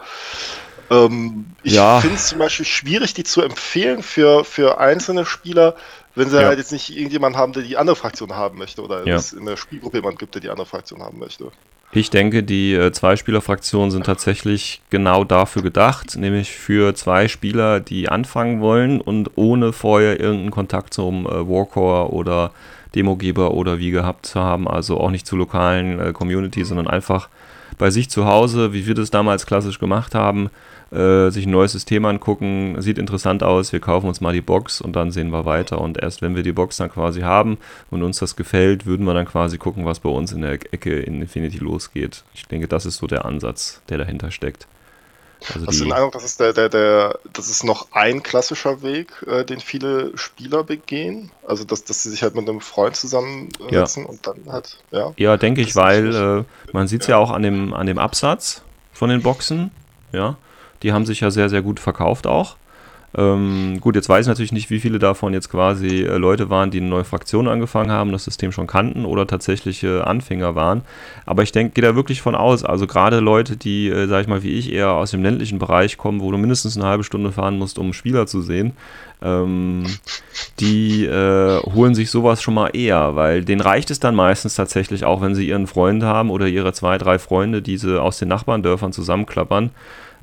[0.90, 2.00] ähm, ich ja.
[2.00, 5.76] finde es zum Beispiel schwierig, die zu empfehlen für, für einzelne Spieler,
[6.14, 6.48] wenn sie ja.
[6.48, 9.16] halt jetzt nicht irgendjemanden haben, der die andere Fraktion haben möchte oder ja.
[9.16, 11.52] es in der Spielgruppe jemanden gibt, der die andere Fraktion haben möchte.
[11.96, 18.10] Ich denke, die äh, Zwei-Spieler-Fraktionen sind tatsächlich genau dafür gedacht, nämlich für zwei Spieler, die
[18.10, 22.52] anfangen wollen und ohne vorher irgendeinen Kontakt zum äh, Warcore oder
[22.96, 27.30] Demogeber oder wie gehabt zu haben, also auch nicht zu lokalen äh, Community, sondern einfach
[27.78, 30.50] bei sich zu Hause, wie wir das damals klassisch gemacht haben,
[30.92, 34.82] äh, sich ein neues System angucken, sieht interessant aus, wir kaufen uns mal die Box
[34.82, 35.82] und dann sehen wir weiter.
[35.82, 37.58] Und erst wenn wir die Box dann quasi haben
[37.92, 41.00] und uns das gefällt, würden wir dann quasi gucken, was bei uns in der Ecke
[41.00, 42.24] in Infinity losgeht.
[42.34, 44.68] Ich denke, das ist so der Ansatz, der dahinter steckt.
[45.54, 48.82] Also Hast du den Eindruck, das ist, der, der, der, das ist noch ein klassischer
[48.82, 51.32] Weg, äh, den viele Spieler begehen?
[51.48, 54.10] Also, dass, dass sie sich halt mit einem Freund zusammensetzen ja.
[54.10, 55.14] und dann halt, ja?
[55.18, 56.44] Ja, denke ich, weil äh,
[56.74, 57.16] man sieht es ja.
[57.16, 59.72] ja auch an dem, an dem Absatz von den Boxen,
[60.12, 60.38] ja.
[60.84, 62.58] Die haben sich ja sehr, sehr gut verkauft auch.
[63.18, 66.70] Ähm, gut, jetzt weiß ich natürlich nicht, wie viele davon jetzt quasi äh, Leute waren,
[66.70, 70.82] die eine neue Fraktion angefangen haben, das System schon kannten oder tatsächliche äh, Anfänger waren.
[71.26, 72.66] Aber ich denke, gehe da wirklich von aus.
[72.66, 75.98] Also gerade Leute, die, äh, sag ich mal, wie ich eher aus dem ländlichen Bereich
[75.98, 78.74] kommen, wo du mindestens eine halbe Stunde fahren musst, um Spieler zu sehen,
[79.22, 79.86] ähm,
[80.60, 85.06] die äh, holen sich sowas schon mal eher, weil denen reicht es dann meistens tatsächlich
[85.06, 88.28] auch, wenn sie ihren Freund haben oder ihre zwei, drei Freunde, die sie aus den
[88.28, 89.72] Nachbarndörfern zusammenklappern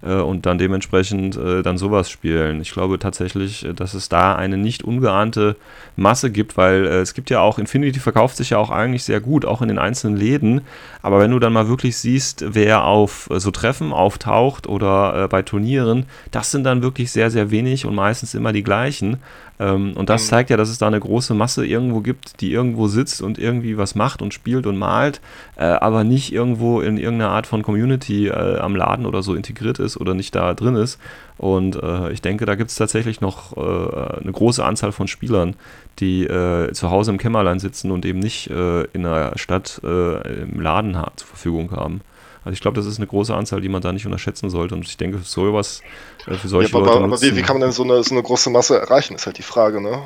[0.02, 2.60] äh, und dann dementsprechend äh, dann sowas spielen.
[2.60, 5.56] Ich glaube tatsächlich, äh, dass es da eine nicht ungeahnte
[5.96, 9.20] Masse gibt, weil äh, es gibt ja auch, Infinity verkauft sich ja auch eigentlich sehr
[9.20, 10.62] gut, auch in den einzelnen Läden.
[11.02, 15.28] Aber wenn du dann mal wirklich siehst, wer auf äh, so Treffen auftaucht oder äh,
[15.28, 19.18] bei Turnieren, das sind dann wirklich sehr, sehr wenig und meistens immer die gleichen.
[19.58, 20.28] Ähm, und das mhm.
[20.28, 23.76] zeigt ja, dass es da eine große Masse irgendwo gibt, die irgendwo sitzt und irgendwie
[23.78, 25.20] was macht und spielt und malt,
[25.56, 29.78] äh, aber nicht irgendwo in irgendeiner Art von Community äh, am Laden oder so integriert
[29.78, 30.98] ist oder nicht da drin ist.
[31.38, 35.54] Und äh, ich denke, da gibt es tatsächlich noch äh, eine große Anzahl von Spielern,
[35.98, 40.60] die äh, zu Hause im Kämmerlein sitzen und eben nicht äh, in der Stadt im
[40.60, 42.00] Laden zur Verfügung haben.
[42.44, 44.74] Also ich glaube, das ist eine große Anzahl, die man da nicht unterschätzen sollte.
[44.74, 45.80] Und ich denke, sowas,
[46.26, 47.04] äh, für solche ja, aber, Leute.
[47.04, 49.38] Aber wie, wie, kann man denn so eine, so eine große Masse erreichen, ist halt
[49.38, 50.02] die Frage, ne?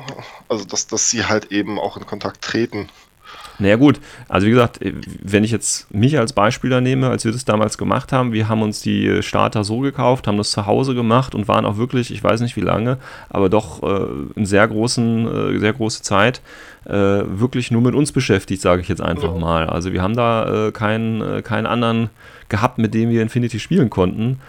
[0.47, 2.89] Also, dass, dass sie halt eben auch in Kontakt treten.
[3.59, 3.99] Naja gut,
[4.29, 4.93] also wie gesagt, äh,
[5.23, 8.47] wenn ich jetzt mich als Beispiel da nehme, als wir das damals gemacht haben, wir
[8.47, 12.11] haben uns die Starter so gekauft, haben das zu Hause gemacht und waren auch wirklich,
[12.11, 12.97] ich weiß nicht wie lange,
[13.29, 16.41] aber doch äh, in sehr großen, äh, sehr große Zeit
[16.85, 19.39] äh, wirklich nur mit uns beschäftigt, sage ich jetzt einfach ja.
[19.39, 19.67] mal.
[19.67, 22.09] Also wir haben da äh, keinen, äh, keinen anderen
[22.49, 24.39] gehabt, mit dem wir Infinity spielen konnten,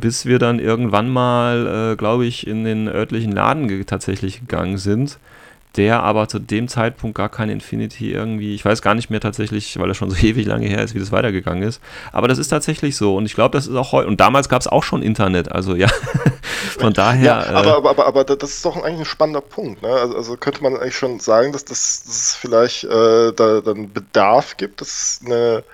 [0.00, 5.20] bis wir dann irgendwann mal, glaube ich, in den örtlichen Laden ge tatsächlich gegangen sind
[5.76, 9.78] der aber zu dem Zeitpunkt gar kein Infinity irgendwie, ich weiß gar nicht mehr tatsächlich,
[9.78, 11.80] weil er schon so ewig lange her ist, wie das weitergegangen ist.
[12.12, 14.60] Aber das ist tatsächlich so und ich glaube, das ist auch heute, und damals gab
[14.60, 15.88] es auch schon Internet, also ja,
[16.78, 17.24] von daher.
[17.24, 19.88] Ja, aber, äh, aber, aber, aber, das ist doch eigentlich ein spannender Punkt, ne?
[19.88, 23.92] also, also, könnte man eigentlich schon sagen, dass das, dass es vielleicht äh, da dann
[23.92, 25.64] Bedarf gibt, dass eine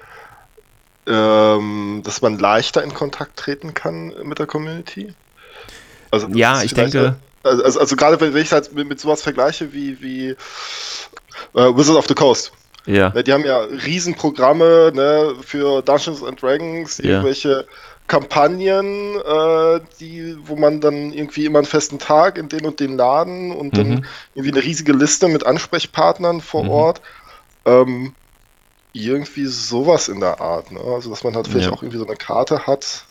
[1.06, 5.14] ähm, dass man leichter in Kontakt treten kann mit der Community?
[6.10, 7.16] Also, ja, ich denke.
[7.42, 10.28] Also, also, also gerade wenn ich halt mit, mit sowas vergleiche wie, wie
[11.54, 12.52] äh, Wizard of the Coast.
[12.86, 13.10] Ja.
[13.10, 17.64] Ne, die haben ja Riesenprogramme ne, für Dungeons and Dragons, irgendwelche ja.
[18.06, 22.96] Kampagnen, äh, die, wo man dann irgendwie immer einen festen Tag in den und den
[22.96, 23.76] Laden und mhm.
[23.76, 26.70] dann irgendwie eine riesige Liste mit Ansprechpartnern vor mhm.
[26.70, 27.00] Ort.
[27.64, 28.14] Ähm,
[28.92, 30.72] irgendwie sowas in der Art.
[30.72, 30.80] Ne?
[30.80, 31.72] Also, dass man halt vielleicht ja.
[31.72, 33.04] auch irgendwie so eine Karte hat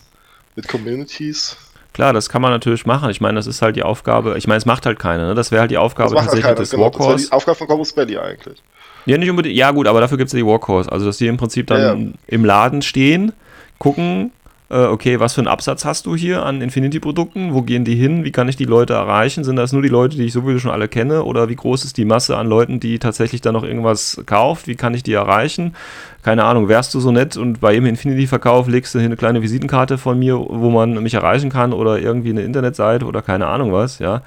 [0.56, 1.56] mit Communities.
[2.00, 3.10] Klar, das kann man natürlich machen.
[3.10, 4.38] Ich meine, das ist halt die Aufgabe.
[4.38, 5.28] Ich meine, es macht halt keiner.
[5.28, 5.36] Ne?
[5.36, 6.84] Das wäre halt die Aufgabe halt tatsächlich halt des genau.
[6.84, 7.12] Warcourse.
[7.12, 8.64] Das die Aufgabe von Corpus Belly eigentlich.
[9.06, 9.54] Ja, nicht unbedingt.
[9.54, 10.90] Ja, gut, aber dafür gibt es ja die Warcourse.
[10.90, 12.12] Also, dass die im Prinzip dann ja, ja.
[12.28, 13.34] im Laden stehen,
[13.80, 14.32] gucken,
[14.70, 17.54] äh, okay, was für einen Absatz hast du hier an Infinity-Produkten?
[17.54, 18.24] Wo gehen die hin?
[18.24, 19.44] Wie kann ich die Leute erreichen?
[19.44, 21.24] Sind das nur die Leute, die ich sowieso schon alle kenne?
[21.24, 24.68] Oder wie groß ist die Masse an Leuten, die tatsächlich dann noch irgendwas kauft?
[24.68, 25.76] Wie kann ich die erreichen?
[26.22, 29.42] Keine Ahnung, wärst du so nett und bei jedem Infinity-Verkauf legst du hier eine kleine
[29.42, 33.72] Visitenkarte von mir, wo man mich erreichen kann oder irgendwie eine Internetseite oder keine Ahnung
[33.72, 34.22] was, ja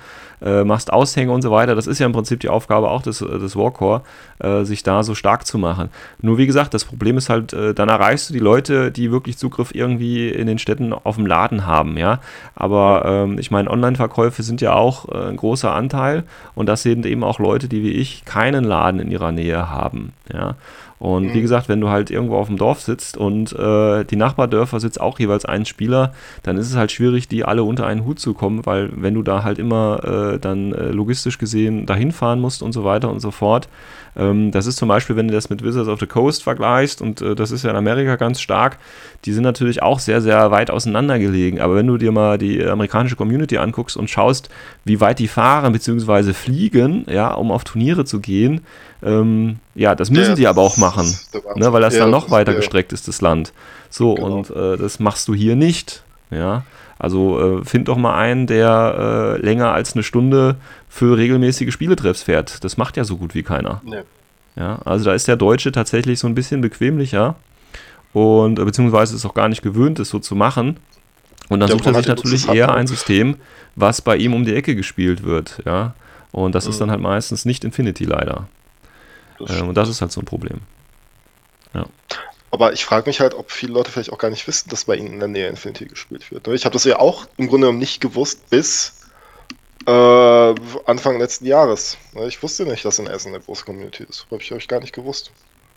[0.45, 1.75] äh, machst Aushänge und so weiter.
[1.75, 4.03] Das ist ja im Prinzip die Aufgabe auch des, äh, des Warcore,
[4.39, 5.89] äh, sich da so stark zu machen.
[6.21, 9.39] Nur wie gesagt, das Problem ist halt, äh, dann erreichst du die Leute, die wirklich
[9.39, 12.21] Zugriff irgendwie in den Städten auf dem Laden haben, ja.
[12.55, 16.25] Aber ähm, ich meine, Online-Verkäufe sind ja auch äh, ein großer Anteil
[16.55, 20.13] und das sind eben auch Leute, die wie ich keinen Laden in ihrer Nähe haben,
[20.33, 20.55] ja.
[21.03, 21.35] Und mhm.
[21.35, 25.01] wie gesagt, wenn du halt irgendwo auf dem Dorf sitzt und äh, die Nachbardörfer sitzt
[25.01, 26.13] auch jeweils ein Spieler,
[26.45, 29.23] dann ist es halt schwierig, die alle unter einen Hut zu kommen, weil wenn du
[29.25, 33.19] da halt immer äh, dann äh, logistisch gesehen dahin fahren musst und so weiter und
[33.19, 33.69] so fort,
[34.15, 37.23] ähm, das ist zum Beispiel, wenn du das mit Wizards of the Coast vergleichst, und
[37.23, 38.79] äh, das ist ja in Amerika ganz stark,
[39.25, 41.61] die sind natürlich auch sehr, sehr weit auseinander gelegen.
[41.61, 44.51] Aber wenn du dir mal die amerikanische Community anguckst und schaust,
[44.85, 46.33] wie weit die fahren bzw.
[46.35, 48.61] fliegen, ja, um auf Turniere zu gehen,
[49.03, 51.13] ähm, ja, das müssen ja, sie aber auch machen,
[51.57, 53.53] ne, weil das ja, dann noch weiter gestreckt ist, das Land.
[53.89, 54.37] So, genau.
[54.37, 56.03] und äh, das machst du hier nicht.
[56.31, 56.65] Ja,
[57.03, 60.57] also äh, find doch mal einen, der äh, länger als eine Stunde
[60.89, 62.65] für regelmäßige Spieletreffs fährt.
[62.65, 63.83] Das macht ja so gut wie keiner.
[63.85, 64.03] Nee.
[64.57, 67.35] Ja, also da ist der Deutsche tatsächlich so ein bisschen bequemlicher.
[68.15, 70.77] und äh, beziehungsweise ist auch gar nicht gewöhnt, es so zu machen.
[71.49, 72.77] Und dann Ja, sucht er sich natürlich eher man.
[72.77, 73.37] ein System,
[73.75, 75.95] was bei ihm um die Ecke gespielt wird, ja.
[76.31, 76.81] Und das ist Mhm.
[76.81, 78.49] dann halt meistens nicht Infinity leider.
[79.39, 80.61] Das Ähm, und das ist halt so ein Problem.
[82.53, 84.95] Aber ich frage mich halt, ob viele Leute vielleicht auch gar nicht wissen, dass bei
[84.95, 86.47] ihnen in der Nähe Infinity gespielt wird.
[86.49, 88.93] Ich habe das ja auch im Grunde genommen nicht gewusst bis
[89.87, 91.97] äh, Anfang letzten Jahres.
[92.29, 94.27] Ich wusste nicht, dass in Essen eine große Community ist.
[94.31, 95.33] Habe ich, ich gar nicht gewusst.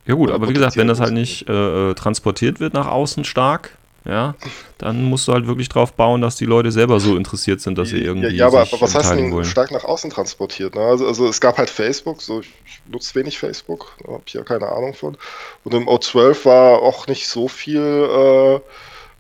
[0.06, 2.88] Ja gut, Oder aber wie gesagt, wenn das halt nicht äh, äh, transportiert wird nach
[2.88, 4.36] außen stark, ja,
[4.78, 7.90] dann musst du halt wirklich drauf bauen, dass die Leute selber so interessiert sind, dass
[7.90, 9.46] sie irgendwie ja, ja, aber, aber was heißt denn wollen.
[9.46, 10.76] stark nach außen transportiert?
[10.76, 10.82] Ne?
[10.82, 12.50] Also, also es gab halt Facebook, so ich,
[12.88, 15.18] nutze wenig Facebook, habe ich ja keine Ahnung von.
[15.64, 18.60] Und im O12 war auch nicht so viel äh,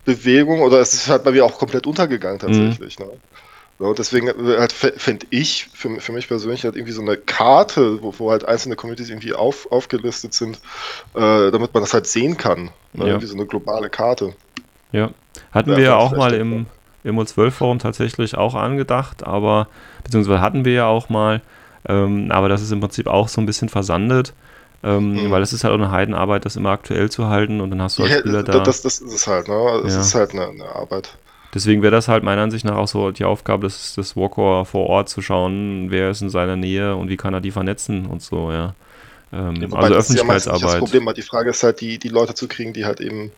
[0.05, 2.41] Bewegung oder es ist halt bei mir auch komplett untergegangen Mhm.
[2.41, 2.99] tatsächlich.
[2.99, 3.09] Ne?
[3.77, 8.01] So, deswegen äh, halt, fände ich für, für mich persönlich halt irgendwie so eine Karte,
[8.01, 10.57] wo, wo halt einzelne Communities irgendwie auf, aufgelistet sind,
[11.15, 12.65] äh, damit man das halt sehen kann.
[12.93, 13.05] Ne?
[13.05, 13.05] Ja.
[13.07, 14.33] Irgendwie so eine globale Karte.
[14.91, 15.09] Ja,
[15.51, 16.67] hatten Ja, wir ja das auch mal im,
[17.03, 19.67] im O12-Forum tatsächlich auch angedacht, aber,
[20.03, 21.41] beziehungsweise hatten wir ja auch mal,
[21.87, 24.33] ähm, aber das ist im Prinzip auch so ein bisschen versandet,
[24.83, 25.31] ähm, Mhm.
[25.31, 27.99] weil es ist halt auch eine Heidenarbeit, das immer aktuell zu halten und dann hast
[27.99, 28.59] du als Spieler da.
[28.59, 29.81] das, das ist es halt, ne?
[29.85, 30.01] Es Ja.
[30.01, 31.17] ist halt eine, eine Arbeit.
[31.53, 34.87] Deswegen wäre das halt meiner Ansicht nach auch so die Aufgabe des, des Walker vor
[34.87, 38.21] Ort zu schauen, wer ist in seiner Nähe und wie kann er die vernetzen und
[38.21, 38.73] so, ja.
[39.31, 40.63] Ähm, Ja, also das Öffentlichkeitsarbeit.
[40.63, 43.31] Das Problem, die Frage ist halt, die, die Leute zu kriegen, die halt eben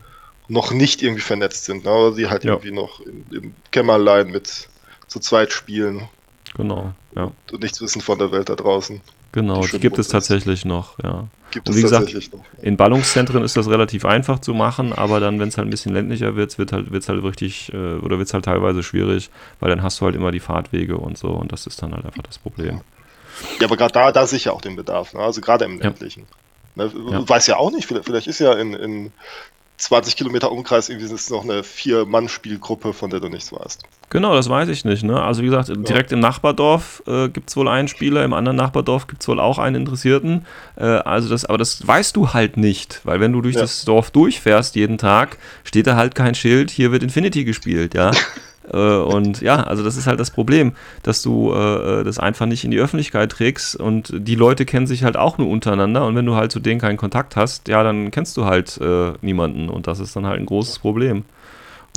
[0.50, 1.92] noch nicht irgendwie vernetzt sind, ne?
[1.92, 2.54] oder die halt Ja.
[2.54, 4.70] irgendwie noch im, im Kämmerlein mit
[5.08, 6.08] zu zweit spielen
[6.56, 7.32] Genau, ja.
[7.52, 9.02] und nichts wissen von der Welt da draußen.
[9.34, 10.12] Genau, Die die gibt es ist.
[10.12, 11.28] tatsächlich noch, ja.
[11.52, 12.44] Gibt Und es wie gesagt, tatsächlich noch.
[12.62, 15.94] In Ballungszentren ist das relativ einfach zu machen, aber dann, wenn es halt ein bisschen
[15.94, 19.30] ländlicher wird, wird halt, wird's halt richtig, äh, oder wird es halt teilweise schwierig,
[19.60, 22.06] weil dann hast du halt immer die Fahrtwege und so und das ist dann halt
[22.06, 22.82] einfach das Problem.
[23.60, 25.20] Ja, aber gerade da, da sehe ich ja auch den Bedarf, ne?
[25.20, 25.84] also gerade im Ja.
[25.86, 26.26] ländlichen.
[26.76, 26.86] Ne?
[27.12, 27.20] Ja.
[27.20, 29.12] Du weißt ja auch nicht, vielleicht, vielleicht ist ja in, in
[29.78, 33.84] 20 Kilometer Umkreis irgendwie ist noch eine Vier-Mann-Spielgruppe, von der du nichts weißt.
[34.10, 35.04] Genau, das weiß ich nicht.
[35.04, 35.22] Ne?
[35.22, 39.08] Also wie gesagt, direkt im Nachbardorf äh, gibt es wohl einen Spieler, im anderen Nachbardorf
[39.08, 40.46] gibt es wohl auch einen Interessierten.
[40.78, 43.62] Äh, also das, aber das weißt du halt nicht, weil wenn du durch Ja.
[43.62, 48.12] das Dorf durchfährst jeden Tag, steht da halt kein Schild, hier wird Infinity gespielt, ja.
[48.72, 52.64] Äh, und ja, also das ist halt das Problem, dass du äh, das einfach nicht
[52.64, 56.26] in die Öffentlichkeit trägst und die Leute kennen sich halt auch nur untereinander und wenn
[56.26, 59.88] du halt zu denen keinen Kontakt hast, ja, dann kennst du halt äh, niemanden und
[59.88, 61.24] das ist dann halt ein großes Problem.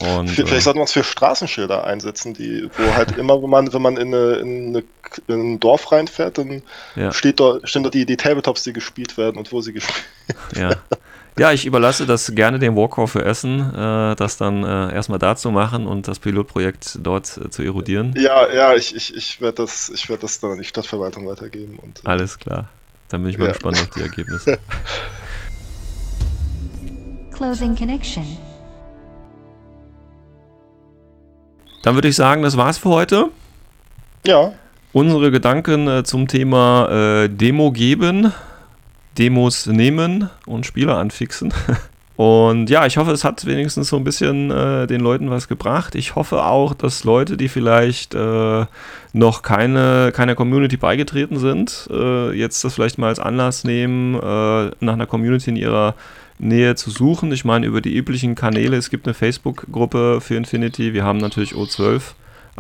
[0.01, 3.73] Und, Vielleicht äh, sollten wir uns für Straßenschilder einsetzen, die, wo halt immer, wenn man,
[3.73, 4.85] wenn man in, eine, in, eine,
[5.29, 6.63] in ein Dorf reinfährt, dann
[6.97, 7.13] ja.
[7.13, 10.07] steht dort, stehen dort die, die Tabletops, die gespielt werden und wo sie gespielt
[10.57, 10.71] Ja.
[11.39, 15.37] Ja, ich überlasse das gerne dem Walker für Essen, äh, das dann äh, erstmal da
[15.37, 18.15] zu machen und das Pilotprojekt dort äh, zu erodieren.
[18.17, 21.79] Ja, ja, ich, ich, ich werde das, ich werd das dann an die Stadtverwaltung weitergeben.
[21.81, 22.69] Und, äh, Alles klar.
[23.09, 23.53] Dann bin ich mal Ja.
[23.53, 24.59] gespannt auf die Ergebnisse.
[27.35, 28.25] Closing connection.
[31.83, 33.31] Dann würde ich sagen, das war's für heute.
[34.27, 34.53] ja,
[34.93, 38.33] Unsere Gedanken äh, zum Thema äh, Demo geben,
[39.19, 41.53] Demos nehmen und Spieler anfixen.
[42.21, 45.95] Und ja, ich hoffe, es hat wenigstens so ein bisschen äh, den Leuten was gebracht.
[45.95, 48.67] Ich hoffe auch, dass Leute, die vielleicht äh,
[49.15, 54.71] noch keine, keiner Community beigetreten sind, äh, jetzt das vielleicht mal als Anlass nehmen, äh,
[54.81, 55.95] nach einer Community in ihrer
[56.39, 57.33] Nähe zu suchen.
[57.33, 58.77] Ich meine, über die üblichen Kanäle.
[58.77, 60.93] Es gibt eine Facebook-Gruppe für Infinity.
[60.93, 62.03] Wir haben natürlich O12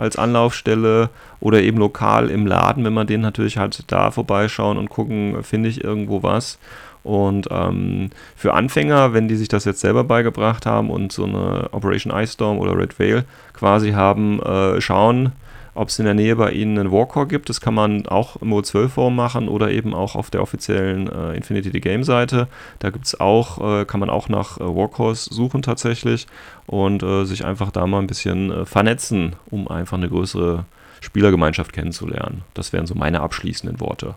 [0.00, 4.88] als Anlaufstelle oder eben lokal im Laden, wenn man den natürlich halt da vorbeischauen und
[4.88, 6.58] gucken, finde ich irgendwo was.
[7.02, 11.68] Und ähm, für Anfänger, wenn die sich das jetzt selber beigebracht haben und so eine
[11.72, 15.32] Operation Ice Storm oder Red Veil quasi haben, äh, schauen,
[15.74, 17.48] ob es in der Nähe bei ihnen einen Warcore gibt.
[17.48, 21.70] Das kann man auch im O12-Forum machen oder eben auch auf der offiziellen äh, Infinity
[21.72, 22.48] the Game Seite.
[22.80, 26.26] Da gibt es auch, äh, kann man auch nach äh, Warcores suchen tatsächlich
[26.66, 30.64] und äh, sich einfach da mal ein bisschen äh, vernetzen, um einfach eine größere
[31.00, 32.42] Spielergemeinschaft kennenzulernen.
[32.54, 34.14] Das wären so meine abschließenden Worte.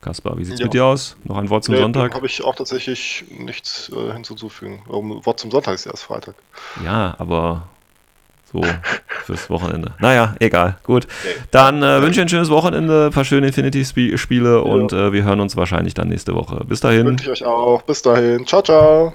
[0.00, 0.66] Kaspar, wie sieht's Ja.
[0.66, 1.16] mit dir aus?
[1.24, 2.14] Noch ein Wort zum Nee, Sonntag?
[2.14, 4.82] habe ich auch tatsächlich nichts äh, hinzuzufügen.
[4.86, 6.34] Um, Wort zum Sonntag ist erst Freitag.
[6.84, 7.68] Ja, aber
[8.54, 8.62] so
[9.24, 9.92] fürs Wochenende.
[9.98, 10.76] Naja, egal.
[10.84, 11.06] Gut.
[11.50, 15.40] Dann äh, wünsche ich ein schönes Wochenende, ein paar schöne Infinity-Spiele und äh, wir hören
[15.40, 16.64] uns wahrscheinlich dann nächste Woche.
[16.64, 17.06] Bis dahin.
[17.06, 17.82] Wünsche ich euch auch.
[17.82, 18.46] Bis dahin.
[18.46, 19.12] Ciao, ciao.